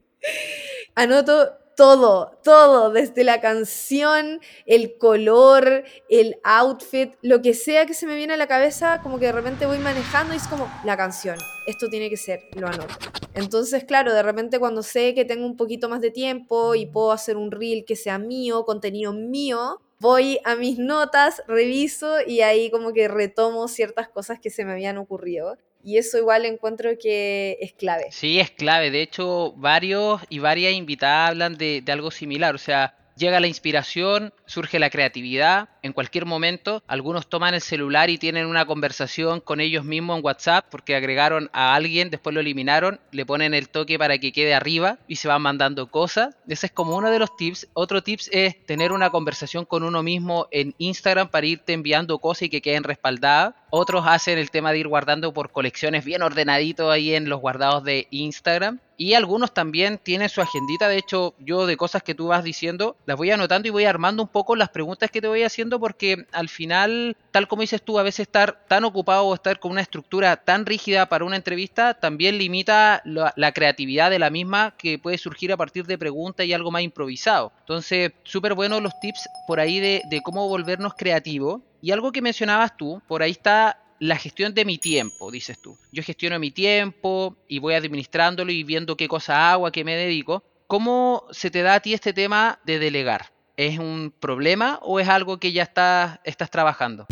[0.95, 8.08] anoto todo, todo, desde la canción, el color, el outfit, lo que sea que se
[8.08, 10.98] me viene a la cabeza, como que de repente voy manejando y es como la
[10.98, 11.38] canción,
[11.68, 12.96] esto tiene que ser, lo anoto.
[13.36, 17.12] Entonces, claro, de repente cuando sé que tengo un poquito más de tiempo y puedo
[17.12, 22.72] hacer un reel que sea mío, contenido mío, voy a mis notas, reviso y ahí
[22.72, 25.58] como que retomo ciertas cosas que se me habían ocurrido.
[25.88, 28.08] Y eso igual encuentro que es clave.
[28.12, 28.91] Sí, es clave.
[28.91, 32.56] De hecho, varios y varias invitadas hablan de, de algo similar.
[32.56, 36.84] O sea, llega la inspiración, surge la creatividad, en cualquier momento.
[36.88, 41.50] Algunos toman el celular y tienen una conversación con ellos mismos en WhatsApp porque agregaron
[41.54, 45.28] a alguien, después lo eliminaron, le ponen el toque para que quede arriba y se
[45.28, 46.36] van mandando cosas.
[46.47, 47.67] Ese es como uno de los tips.
[47.73, 52.43] Otro tips es tener una conversación con uno mismo en Instagram para irte enviando cosas
[52.43, 53.56] y que queden respaldadas.
[53.69, 57.84] Otros hacen el tema de ir guardando por colecciones bien ordenadito ahí en los guardados
[57.84, 58.80] de Instagram.
[59.00, 60.88] Y algunos también tienen su agendita.
[60.88, 64.23] De hecho, yo de cosas que tú vas diciendo, las voy anotando y voy armando
[64.23, 68.00] un poco las preguntas que te voy haciendo porque al final, tal como dices tú,
[68.00, 71.94] a veces estar tan ocupado o estar con una estructura tan rígida para una entrevista
[71.94, 76.54] también limita la, creatividad de la misma que puede surgir a partir de preguntas y
[76.54, 77.52] algo más improvisado.
[77.60, 81.62] Entonces, súper buenos los tips por ahí de, de cómo volvernos creativos.
[81.82, 85.78] Y algo que mencionabas tú, por ahí está la gestión de mi tiempo, dices tú.
[85.92, 89.96] Yo gestiono mi tiempo y voy administrándolo y viendo qué cosa hago, a qué me
[89.96, 90.44] dedico.
[90.68, 93.32] ¿Cómo se te da a ti este tema de delegar?
[93.58, 97.08] ¿Es un problema o es algo que ya estás, estás trabajando?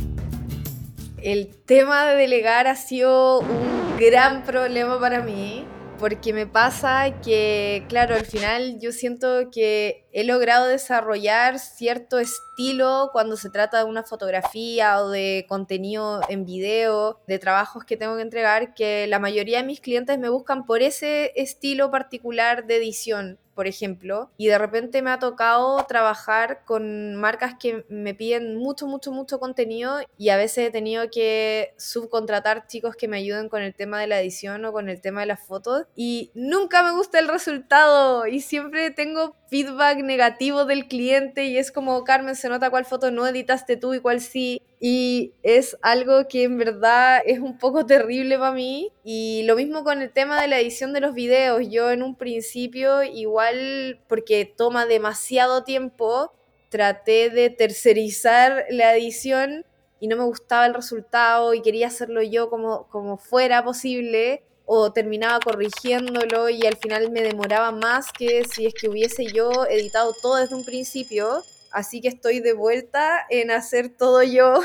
[1.17, 5.65] El tema de delegar ha sido un gran problema para mí
[5.97, 13.09] porque me pasa que, claro, al final yo siento que he logrado desarrollar cierto estilo
[13.11, 18.17] cuando se trata de una fotografía o de contenido en video, de trabajos que tengo
[18.17, 22.77] que entregar, que la mayoría de mis clientes me buscan por ese estilo particular de
[22.77, 28.57] edición por ejemplo, y de repente me ha tocado trabajar con marcas que me piden
[28.57, 33.47] mucho, mucho, mucho contenido y a veces he tenido que subcontratar chicos que me ayuden
[33.47, 36.83] con el tema de la edición o con el tema de las fotos y nunca
[36.83, 42.35] me gusta el resultado y siempre tengo feedback negativo del cliente y es como, Carmen,
[42.35, 44.61] se nota cuál foto no editaste tú y cuál sí.
[44.81, 48.91] Y es algo que en verdad es un poco terrible para mí.
[49.05, 51.69] Y lo mismo con el tema de la edición de los videos.
[51.69, 56.33] Yo en un principio, igual porque toma demasiado tiempo,
[56.67, 59.65] traté de tercerizar la edición
[60.01, 64.91] y no me gustaba el resultado y quería hacerlo yo como, como fuera posible o
[64.91, 70.13] terminaba corrigiéndolo y al final me demoraba más que si es que hubiese yo editado
[70.21, 71.43] todo desde un principio.
[71.71, 74.61] Así que estoy de vuelta en hacer todo yo,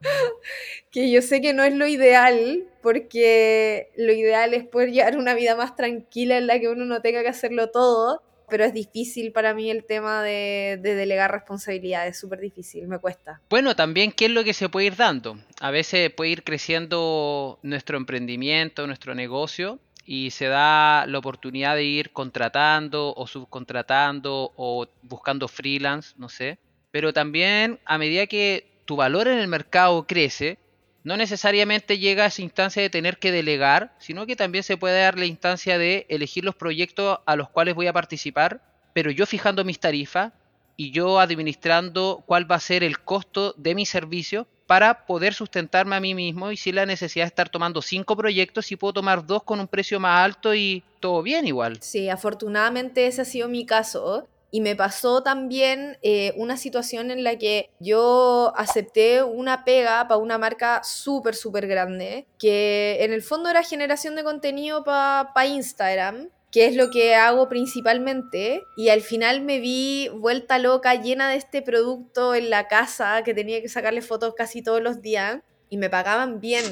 [0.90, 5.34] que yo sé que no es lo ideal, porque lo ideal es poder llevar una
[5.34, 9.32] vida más tranquila en la que uno no tenga que hacerlo todo, pero es difícil
[9.32, 13.40] para mí el tema de, de delegar responsabilidades, es súper difícil, me cuesta.
[13.48, 15.38] Bueno, también qué es lo que se puede ir dando.
[15.58, 21.84] A veces puede ir creciendo nuestro emprendimiento, nuestro negocio, y se da la oportunidad de
[21.84, 26.58] ir contratando o subcontratando o buscando freelance, no sé.
[26.90, 30.58] Pero también a medida que tu valor en el mercado crece,
[31.04, 35.00] no necesariamente llega a esa instancia de tener que delegar, sino que también se puede
[35.00, 38.60] dar la instancia de elegir los proyectos a los cuales voy a participar,
[38.92, 40.32] pero yo fijando mis tarifas
[40.76, 45.96] y yo administrando cuál va a ser el costo de mi servicio para poder sustentarme
[45.96, 49.26] a mí mismo y sin la necesidad de estar tomando cinco proyectos y puedo tomar
[49.26, 51.78] dos con un precio más alto y todo bien igual.
[51.82, 54.28] Sí, afortunadamente ese ha sido mi caso.
[54.54, 60.18] Y me pasó también eh, una situación en la que yo acepté una pega para
[60.18, 65.46] una marca súper, súper grande, que en el fondo era generación de contenido para pa
[65.46, 71.30] Instagram, que es lo que hago principalmente, y al final me vi vuelta loca, llena
[71.30, 75.38] de este producto en la casa, que tenía que sacarle fotos casi todos los días,
[75.70, 76.62] y me pagaban bien,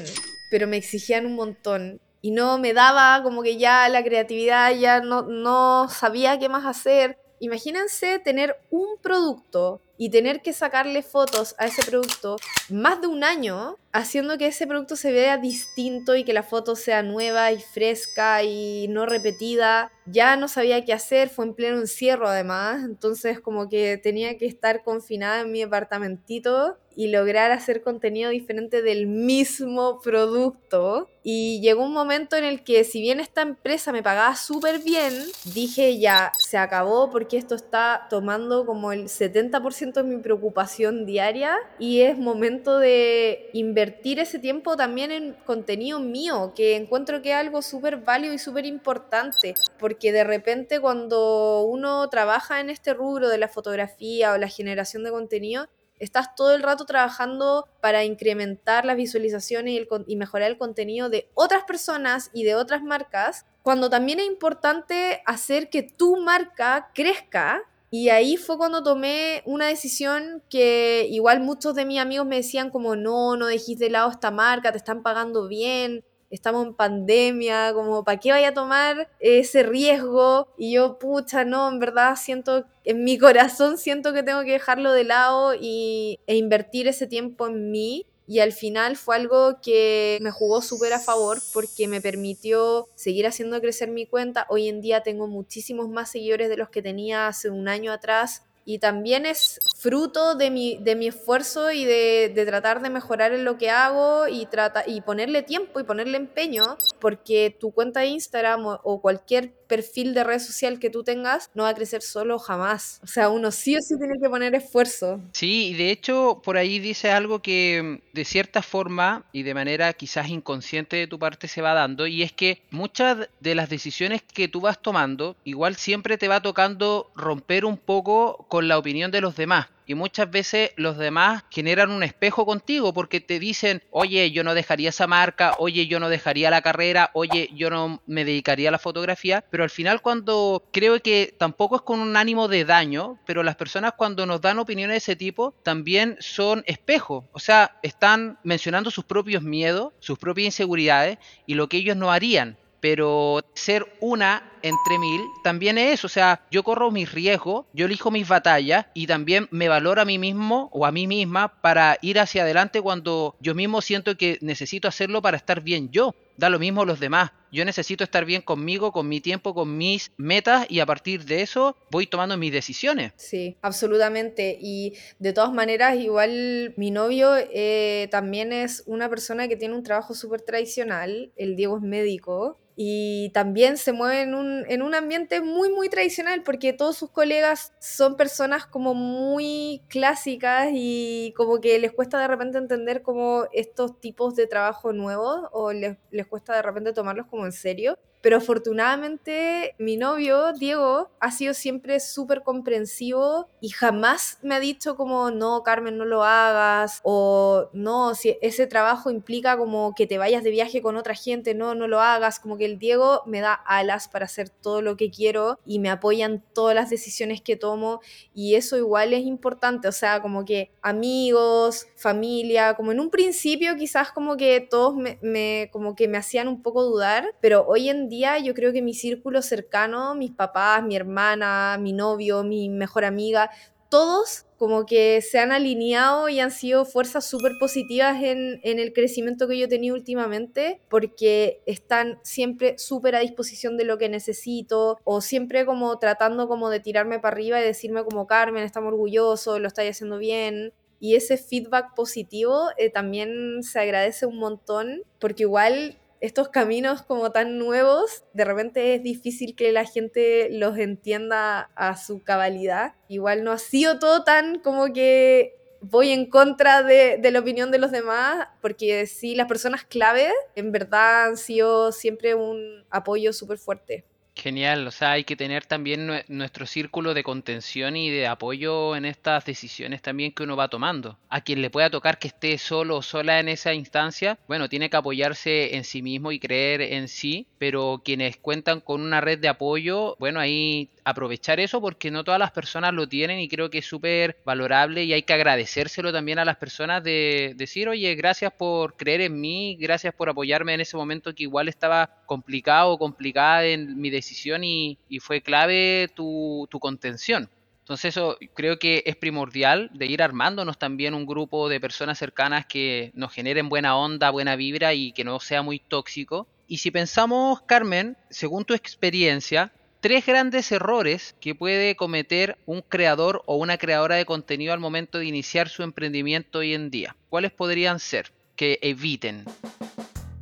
[0.51, 1.99] pero me exigían un montón.
[2.21, 6.67] Y no me daba como que ya la creatividad, ya no, no sabía qué más
[6.67, 7.17] hacer.
[7.41, 12.35] Imagínense tener un producto y tener que sacarle fotos a ese producto
[12.69, 16.75] más de un año, haciendo que ese producto se vea distinto y que la foto
[16.75, 19.91] sea nueva y fresca y no repetida.
[20.05, 24.45] Ya no sabía qué hacer, fue en pleno encierro además, entonces como que tenía que
[24.45, 31.09] estar confinada en mi departamentito y lograr hacer contenido diferente del mismo producto.
[31.23, 35.13] Y llegó un momento en el que si bien esta empresa me pagaba súper bien,
[35.53, 41.57] dije ya, se acabó porque esto está tomando como el 70% de mi preocupación diaria
[41.77, 47.35] y es momento de invertir ese tiempo también en contenido mío, que encuentro que es
[47.35, 53.29] algo súper válido y súper importante, porque de repente cuando uno trabaja en este rubro
[53.29, 55.67] de la fotografía o la generación de contenido,
[56.01, 61.63] estás todo el rato trabajando para incrementar las visualizaciones y, mejorar el contenido de otras
[61.63, 67.61] personas y de otras marcas, cuando también es importante hacer que tu marca crezca.
[67.91, 72.69] Y ahí fue cuando tomé una decisión que igual muchos de mis amigos me decían
[72.69, 77.73] como, no, no dejes de lado esta marca, te están pagando bien, estamos en pandemia,
[77.73, 80.47] como, ¿para qué vaya a tomar ese riesgo?
[80.57, 84.91] Y yo, pucha, no, en verdad siento, en mi corazón siento que tengo que dejarlo
[84.93, 88.07] de lado y, e invertir ese tiempo en mí.
[88.27, 93.27] Y al final fue algo que me jugó súper a favor porque me permitió seguir
[93.27, 94.45] haciendo crecer mi cuenta.
[94.47, 98.43] Hoy en día tengo muchísimos más seguidores de los que tenía hace un año atrás
[98.65, 103.33] y también es fruto de mi, de mi esfuerzo y de, de, tratar de mejorar
[103.33, 108.01] en lo que hago y, trata, y ponerle tiempo y ponerle empeño, porque tu cuenta
[108.01, 112.01] de Instagram o, cualquier perfil de red social que tú tengas no va a crecer
[112.01, 112.99] solo jamás.
[113.03, 115.19] O sea, uno sí o sí tiene que poner esfuerzo.
[115.31, 119.93] Sí, y de hecho por ahí dice algo que de cierta forma y de manera
[119.93, 124.21] quizás inconsciente de tu parte se va dando, y es que muchas de las decisiones
[124.21, 129.11] que tú vas tomando, igual siempre te va tocando romper un poco con la opinión
[129.11, 129.69] de los demás.
[129.85, 134.53] Y muchas veces los demás generan un espejo contigo porque te dicen, oye, yo no
[134.53, 138.73] dejaría esa marca, oye, yo no dejaría la carrera, oye, yo no me dedicaría a
[138.73, 139.45] la fotografía.
[139.49, 143.55] Pero al final cuando creo que tampoco es con un ánimo de daño, pero las
[143.55, 147.23] personas cuando nos dan opiniones de ese tipo también son espejos.
[147.31, 152.11] O sea, están mencionando sus propios miedos, sus propias inseguridades y lo que ellos no
[152.11, 157.65] harían pero ser una entre mil también es eso, o sea, yo corro mis riesgos,
[157.73, 161.61] yo elijo mis batallas y también me valoro a mí mismo o a mí misma
[161.61, 166.15] para ir hacia adelante cuando yo mismo siento que necesito hacerlo para estar bien yo.
[166.37, 167.31] Da lo mismo los demás.
[167.51, 171.41] Yo necesito estar bien conmigo, con mi tiempo, con mis metas y a partir de
[171.41, 173.11] eso voy tomando mis decisiones.
[173.17, 174.57] Sí, absolutamente.
[174.59, 179.83] Y de todas maneras, igual mi novio eh, también es una persona que tiene un
[179.83, 181.31] trabajo súper tradicional.
[181.35, 185.89] El Diego es médico y también se mueve en un, en un, ambiente muy, muy
[185.89, 192.19] tradicional porque todos sus colegas son personas como muy clásicas y como que les cuesta
[192.19, 196.93] de repente entender como estos tipos de trabajo nuevos o les, les cuesta de repente
[196.93, 197.97] tomarlos como en serio.
[198.21, 204.95] Pero afortunadamente mi novio, Diego, ha sido siempre súper comprensivo y jamás me ha dicho
[204.95, 210.17] como, no, Carmen, no lo hagas, o no, si ese trabajo implica como que te
[210.17, 213.41] vayas de viaje con otra gente, no, no lo hagas, como que el Diego me
[213.41, 217.55] da alas para hacer todo lo que quiero y me apoyan todas las decisiones que
[217.55, 218.01] tomo
[218.33, 223.75] y eso igual es importante, o sea, como que amigos, familia, como en un principio
[223.75, 228.37] quizás como que todos me, como que me hacían un poco dudar, pero hoy día
[228.37, 233.49] yo creo que mi círculo cercano, mis papás, mi hermana, mi novio, mi mejor amiga,
[233.89, 238.93] todos como que se han alineado y han sido fuerzas súper positivas en, en, el
[238.93, 244.07] crecimiento que yo he tenido últimamente, porque están siempre súper a disposición de lo que
[244.07, 248.93] necesito, o siempre como tratando como de tirarme para arriba y decirme como Carmen, estamos
[248.93, 250.73] orgullosos, lo estáis haciendo bien.
[250.99, 257.31] Y ese feedback positivo eh, también se agradece un montón, porque igual estos caminos como
[257.31, 262.93] tan nuevos, de repente es difícil que la gente los entienda a su cabalidad.
[263.07, 267.71] Igual no ha sido todo tan como que voy en contra de, de la opinión
[267.71, 273.33] de los demás, porque sí, las personas clave en verdad han sido siempre un apoyo
[273.33, 274.05] súper fuerte.
[274.33, 279.05] Genial, o sea, hay que tener también nuestro círculo de contención y de apoyo en
[279.05, 281.19] estas decisiones también que uno va tomando.
[281.29, 284.89] A quien le pueda tocar que esté solo o sola en esa instancia, bueno, tiene
[284.89, 289.37] que apoyarse en sí mismo y creer en sí, pero quienes cuentan con una red
[289.39, 293.69] de apoyo, bueno, ahí aprovechar eso porque no todas las personas lo tienen y creo
[293.69, 298.15] que es súper valorable y hay que agradecérselo también a las personas de decir, oye,
[298.15, 302.91] gracias por creer en mí, gracias por apoyarme en ese momento que igual estaba complicado
[302.91, 307.47] o complicada en mi decisión y, fue clave tu, tu contención.
[307.81, 312.65] Entonces eso creo que es primordial de ir armándonos también un grupo de personas cercanas
[312.65, 316.47] que nos generen buena onda, buena vibra y que no sea muy tóxico.
[316.67, 323.43] Y si pensamos, Carmen, según tu experiencia, tres grandes errores que puede cometer un creador
[323.45, 327.15] o una creadora de contenido al momento de iniciar su emprendimiento hoy en día.
[327.29, 329.45] ¿Cuáles podrían ser que eviten?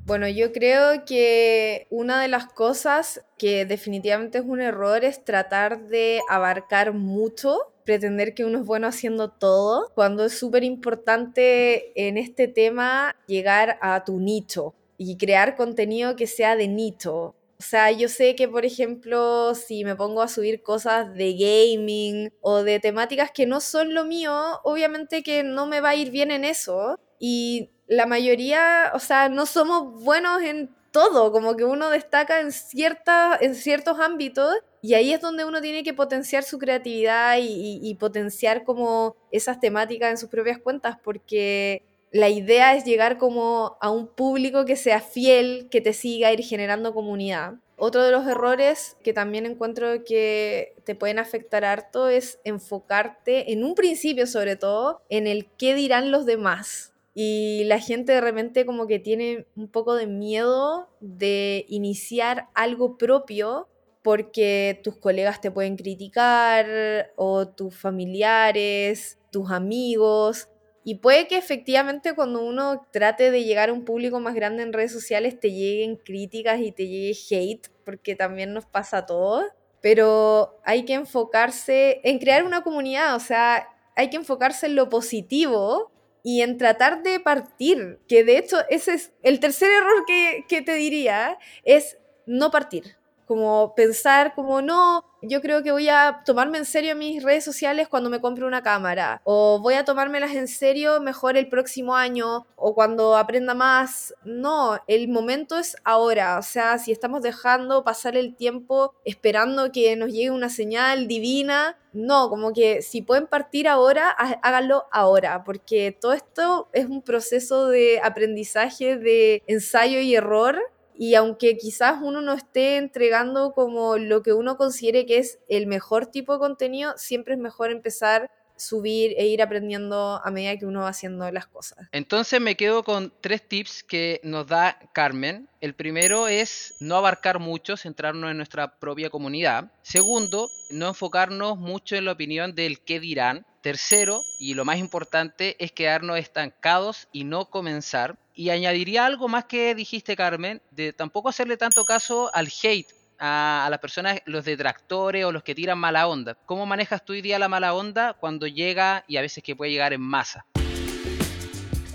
[0.05, 5.87] Bueno, yo creo que una de las cosas que definitivamente es un error es tratar
[5.87, 12.17] de abarcar mucho, pretender que uno es bueno haciendo todo, cuando es súper importante en
[12.17, 17.35] este tema llegar a tu nicho y crear contenido que sea de nicho.
[17.59, 22.31] O sea, yo sé que, por ejemplo, si me pongo a subir cosas de gaming
[22.39, 24.33] o de temáticas que no son lo mío,
[24.63, 26.97] obviamente que no me va a ir bien en eso.
[27.19, 32.53] Y la mayoría, o sea, no somos buenos en todo, como que uno destaca en,
[32.53, 37.79] cierta, en ciertos ámbitos y ahí es donde uno tiene que potenciar su creatividad y,
[37.83, 43.77] y potenciar como esas temáticas en sus propias cuentas, porque la idea es llegar como
[43.81, 47.55] a un público que sea fiel, que te siga, ir generando comunidad.
[47.77, 53.63] Otro de los errores que también encuentro que te pueden afectar harto es enfocarte, en
[53.63, 56.93] un principio sobre todo, en el qué dirán los demás.
[57.13, 62.97] Y la gente de repente como que tiene un poco de miedo de iniciar algo
[62.97, 63.67] propio
[64.01, 70.49] porque tus colegas te pueden criticar o tus familiares, tus amigos.
[70.89, 74.73] Y puede que efectivamente cuando uno trate de llegar a un público más grande en
[74.73, 79.45] redes sociales te lleguen críticas y te llegue hate, porque también nos pasa a todos.
[79.81, 84.89] Pero hay que enfocarse en crear una comunidad, o sea, hay que enfocarse en lo
[84.89, 85.91] positivo
[86.23, 90.63] y en tratar de partir, que de hecho ese es el tercer error que, que
[90.63, 92.98] te diría, es no partir
[93.29, 97.87] como pensar como no, yo creo que voy a tomarme en serio mis redes sociales
[97.87, 102.47] cuando me compre una cámara o voy a tomármelas en serio mejor el próximo año
[102.55, 104.15] o cuando aprenda más.
[104.23, 109.95] No, el momento es ahora, o sea, si estamos dejando pasar el tiempo esperando que
[109.95, 115.95] nos llegue una señal divina, no, como que si pueden partir ahora, háganlo ahora, porque
[116.01, 120.59] todo esto es un proceso de aprendizaje, de ensayo y error
[121.01, 125.65] y aunque quizás uno no esté entregando como lo que uno considere que es el
[125.65, 128.29] mejor tipo de contenido, siempre es mejor empezar
[128.59, 131.87] subir e ir aprendiendo a medida que uno va haciendo las cosas.
[131.91, 135.47] Entonces me quedo con tres tips que nos da Carmen.
[135.61, 139.71] El primero es no abarcar mucho, centrarnos en nuestra propia comunidad.
[139.81, 143.45] Segundo, no enfocarnos mucho en la opinión del qué dirán.
[143.61, 148.17] Tercero, y lo más importante, es quedarnos estancados y no comenzar.
[148.33, 152.87] Y añadiría algo más que dijiste, Carmen, de tampoco hacerle tanto caso al hate,
[153.19, 156.35] a, las personas, los detractores o los que tiran mala onda.
[156.45, 159.71] ¿Cómo manejas tú hoy día la mala onda cuando llega y a veces que puede
[159.71, 160.45] llegar en masa?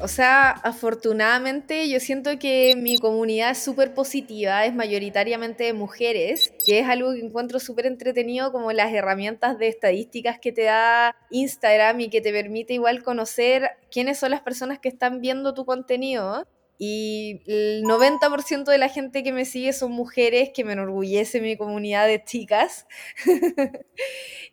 [0.01, 6.53] O sea, afortunadamente yo siento que mi comunidad es súper positiva, es mayoritariamente de mujeres,
[6.67, 11.17] que es algo que encuentro súper entretenido como las herramientas de estadísticas que te da
[11.31, 15.65] Instagram y que te permite igual conocer quiénes son las personas que están viendo tu
[15.65, 16.47] contenido.
[16.79, 21.57] Y el 90% de la gente que me sigue son mujeres, que me enorgullece mi
[21.57, 22.87] comunidad de chicas.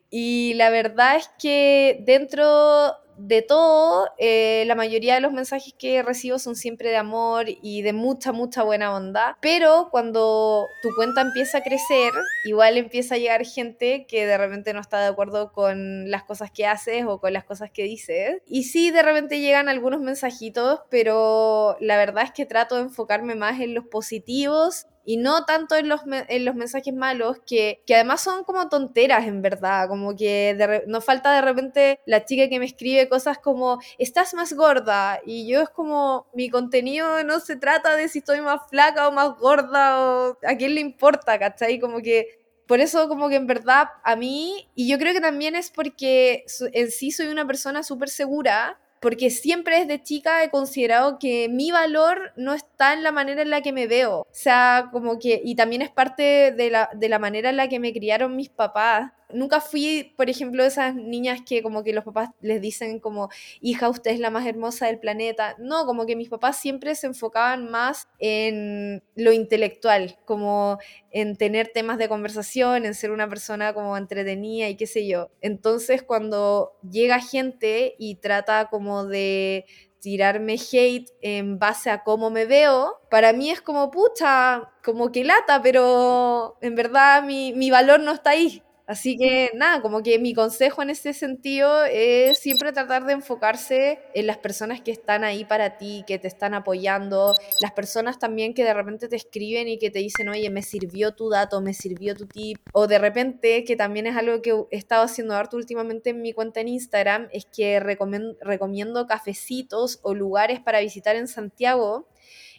[0.09, 2.93] y la verdad es que dentro
[3.23, 7.83] de todo, eh, la mayoría de los mensajes que recibo son siempre de amor y
[7.83, 9.37] de mucha, mucha buena onda.
[9.41, 12.11] Pero cuando tu cuenta empieza a crecer,
[12.45, 16.51] igual empieza a llegar gente que de repente no está de acuerdo con las cosas
[16.51, 18.41] que haces o con las cosas que dices.
[18.47, 23.35] Y sí, de repente llegan algunos mensajitos, pero la verdad es que trato de enfocarme
[23.35, 27.95] más en los positivos y no tanto en los, en los mensajes malos, que, que,
[27.95, 32.49] además son como tonteras en verdad, como que de no falta de repente la chica
[32.49, 37.39] que me escribe cosas como, estás más gorda, y yo es como, mi contenido no
[37.39, 41.39] se trata de si estoy más flaca o más gorda, o a quién le importa,
[41.39, 41.79] ¿cachai?
[41.79, 42.39] Como que...
[42.67, 46.45] Por eso como que en verdad a mí, y yo creo que también es porque
[46.71, 51.71] en sí soy una persona súper segura, porque siempre desde chica he considerado que mi
[51.71, 54.19] valor no está en la manera en la que me veo.
[54.21, 57.67] O sea, como que, y también es parte de la, de la manera en la
[57.67, 62.03] que me criaron mis papás nunca fui, por ejemplo, esas niñas que como que los
[62.03, 63.29] papás les dicen como,
[63.61, 65.55] hija, usted es la más hermosa del planeta.
[65.59, 70.77] No, como que mis papás siempre se enfocaban más en lo intelectual, como
[71.11, 75.29] en tener temas de conversación, en ser una persona como entretenida y qué sé yo.
[75.41, 79.65] Entonces cuando llega gente y trata como de
[79.99, 85.23] tirarme hate en base a cómo me veo, para mí es como pucha, como que
[85.23, 88.63] lata, pero en verdad mi, mi valor no está ahí.
[88.91, 93.99] Así que nada, como que mi consejo en ese sentido es siempre tratar de enfocarse
[94.13, 98.53] en las personas que están ahí para ti, que te están apoyando, las personas también
[98.53, 101.73] que de repente te escriben y que te dicen, oye, me sirvió tu dato, me
[101.73, 105.55] sirvió tu tip, o de repente, que también es algo que he estado haciendo harto
[105.55, 111.15] últimamente en mi cuenta en Instagram, es que recomiendo, recomiendo cafecitos o lugares para visitar
[111.15, 112.09] en Santiago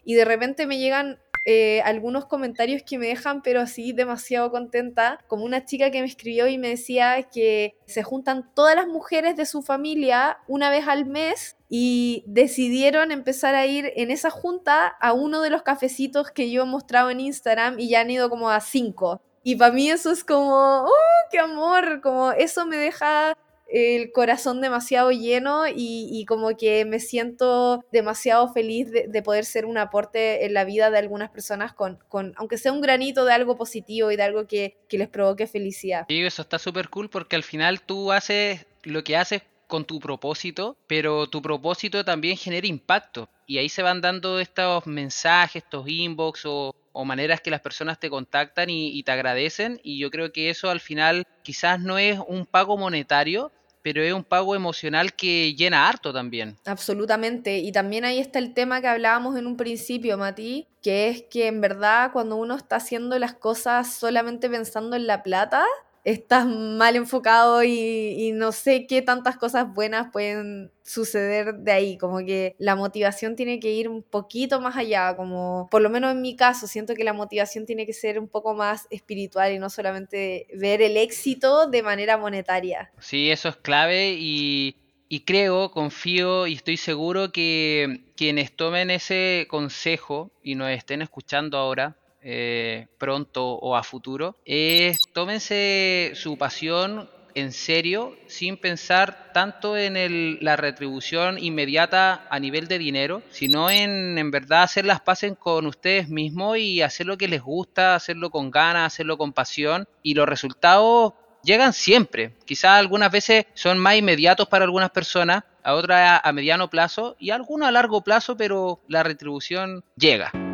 [0.02, 5.18] y de repente me llegan eh, algunos comentarios que me dejan, pero así demasiado contenta,
[5.26, 9.36] como una chica que me escribió y me decía que se juntan todas las mujeres
[9.36, 14.86] de su familia una vez al mes y decidieron empezar a ir en esa junta
[14.86, 18.30] a uno de los cafecitos que yo he mostrado en Instagram y ya han ido
[18.30, 19.20] como a cinco.
[19.42, 22.00] Y para mí eso es como, ¡oh, qué amor!
[22.00, 23.36] Como eso me deja
[23.72, 29.78] el corazón demasiado lleno y, como que me siento demasiado feliz de, poder ser un
[29.78, 33.56] aporte en la vida de algunas personas con, con aunque sea un granito de algo
[33.56, 36.04] positivo y de algo que, que les provoque felicidad.
[36.08, 40.00] Sí, eso está súper cool porque al final tú haces lo que haces con tu
[40.00, 43.30] propósito, pero tu propósito también genera impacto.
[43.46, 46.74] Y ahí se van dando estos mensajes, estos inbox o,
[47.06, 49.80] maneras que las personas te contactan y, y, te agradecen.
[49.82, 53.50] Y yo creo que eso al final quizás no es un pago monetario,
[53.82, 56.56] pero es un pago emocional que llena harto también.
[56.64, 57.58] Absolutamente.
[57.58, 61.48] Y también ahí está el tema que hablábamos en un principio, Mati, que es que
[61.48, 65.64] en verdad cuando uno está haciendo las cosas solamente pensando en la plata,
[66.04, 72.18] estás mal enfocado y, no sé qué tantas cosas buenas pueden suceder de ahí, como
[72.18, 76.22] que la motivación tiene que ir un poquito más allá, como por lo menos en
[76.22, 79.70] mi caso, siento que la motivación tiene que ser un poco más espiritual y no
[79.70, 82.90] solamente ver el éxito de manera monetaria.
[82.98, 84.76] Sí, eso es clave y,
[85.08, 91.58] y creo, confío y estoy seguro que quienes tomen ese consejo y nos estén escuchando
[91.58, 99.76] ahora, eh, pronto o a futuro, es tómense su pasión en serio sin pensar tanto
[99.76, 105.00] en el, la retribución inmediata a nivel de dinero, sino en en verdad hacer las
[105.00, 109.32] paces con ustedes mismos y hacer lo que les gusta, hacerlo con ganas, hacerlo con
[109.32, 112.36] pasión y los resultados llegan siempre.
[112.44, 117.30] Quizás algunas veces son más inmediatos para algunas personas, a otras a mediano plazo y
[117.30, 120.51] algunas a largo plazo, pero la retribución llega.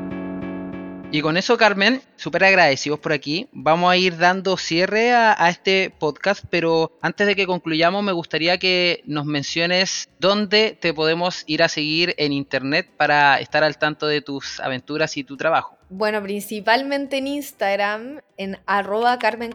[1.10, 3.48] Y con eso, Carmen, súper agradecidos por aquí.
[3.52, 8.12] Vamos a ir dando cierre a, a, este podcast, pero antes de que concluyamos, me
[8.12, 13.78] gustaría que nos menciones dónde te podemos ir a seguir en internet para estar al
[13.78, 15.78] tanto de tus aventuras y tu trabajo.
[15.88, 19.54] Bueno, principalmente en Instagram, en arroba Carmen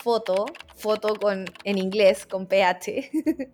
[0.00, 3.10] Foto, foto con, en inglés, con PH.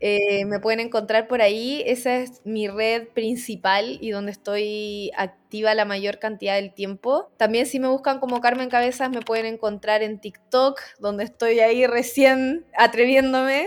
[0.00, 1.82] Eh, me pueden encontrar por ahí.
[1.86, 7.30] Esa es mi red principal y donde estoy activa la mayor cantidad del tiempo.
[7.36, 11.86] También si me buscan como Carmen Cabezas me pueden encontrar en TikTok, donde estoy ahí
[11.86, 13.66] recién atreviéndome.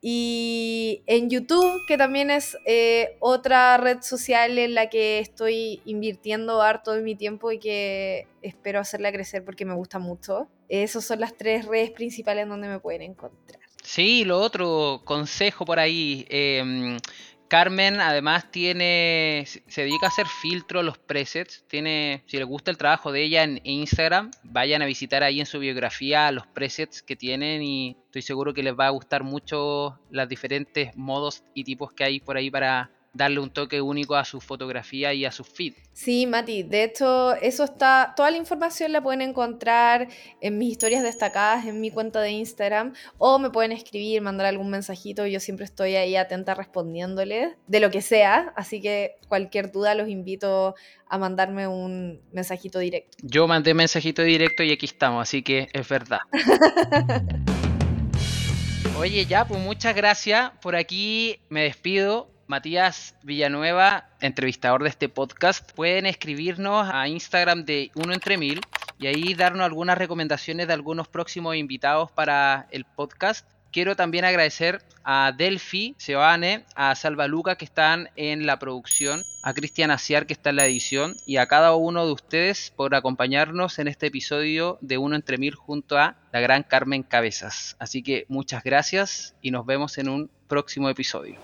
[0.00, 6.62] Y en YouTube, que también es eh, otra red social en la que estoy invirtiendo
[6.62, 10.48] harto de mi tiempo y que espero hacerla crecer porque me gusta mucho.
[10.68, 13.67] Esas son las tres redes principales donde me pueden encontrar.
[13.88, 16.26] Sí, lo otro, consejo por ahí.
[16.28, 16.98] Eh,
[17.48, 21.64] Carmen además tiene, se dedica a hacer filtro los presets.
[21.68, 25.46] Tiene, si les gusta el trabajo de ella en Instagram, vayan a visitar ahí en
[25.46, 29.98] su biografía los presets que tienen y estoy seguro que les va a gustar mucho
[30.10, 34.24] los diferentes modos y tipos que hay por ahí para darle un toque único a
[34.24, 35.74] su fotografía y a su feed.
[35.92, 40.08] Sí, Mati, de hecho, eso está, toda la información la pueden encontrar
[40.40, 44.70] en mis historias destacadas en mi cuenta de Instagram o me pueden escribir, mandar algún
[44.70, 49.96] mensajito, yo siempre estoy ahí atenta respondiéndoles de lo que sea, así que cualquier duda
[49.96, 50.76] los invito
[51.08, 53.18] a mandarme un mensajito directo.
[53.22, 56.20] Yo mandé mensajito directo y aquí estamos, así que es verdad.
[58.98, 60.50] Oye, ya, pues muchas gracias.
[60.60, 62.37] Por aquí me despido.
[62.48, 68.62] Matías Villanueva, entrevistador de este podcast, pueden escribirnos a Instagram de Uno Entre Mil
[68.98, 73.46] y ahí darnos algunas recomendaciones de algunos próximos invitados para el podcast.
[73.70, 79.52] Quiero también agradecer a Delphi, Seoane, a Salva Luca que están en la producción, a
[79.52, 83.78] Cristian Aciar que está en la edición y a cada uno de ustedes por acompañarnos
[83.78, 87.76] en este episodio de Uno Entre Mil junto a la gran Carmen Cabezas.
[87.78, 91.38] Así que muchas gracias y nos vemos en un próximo episodio.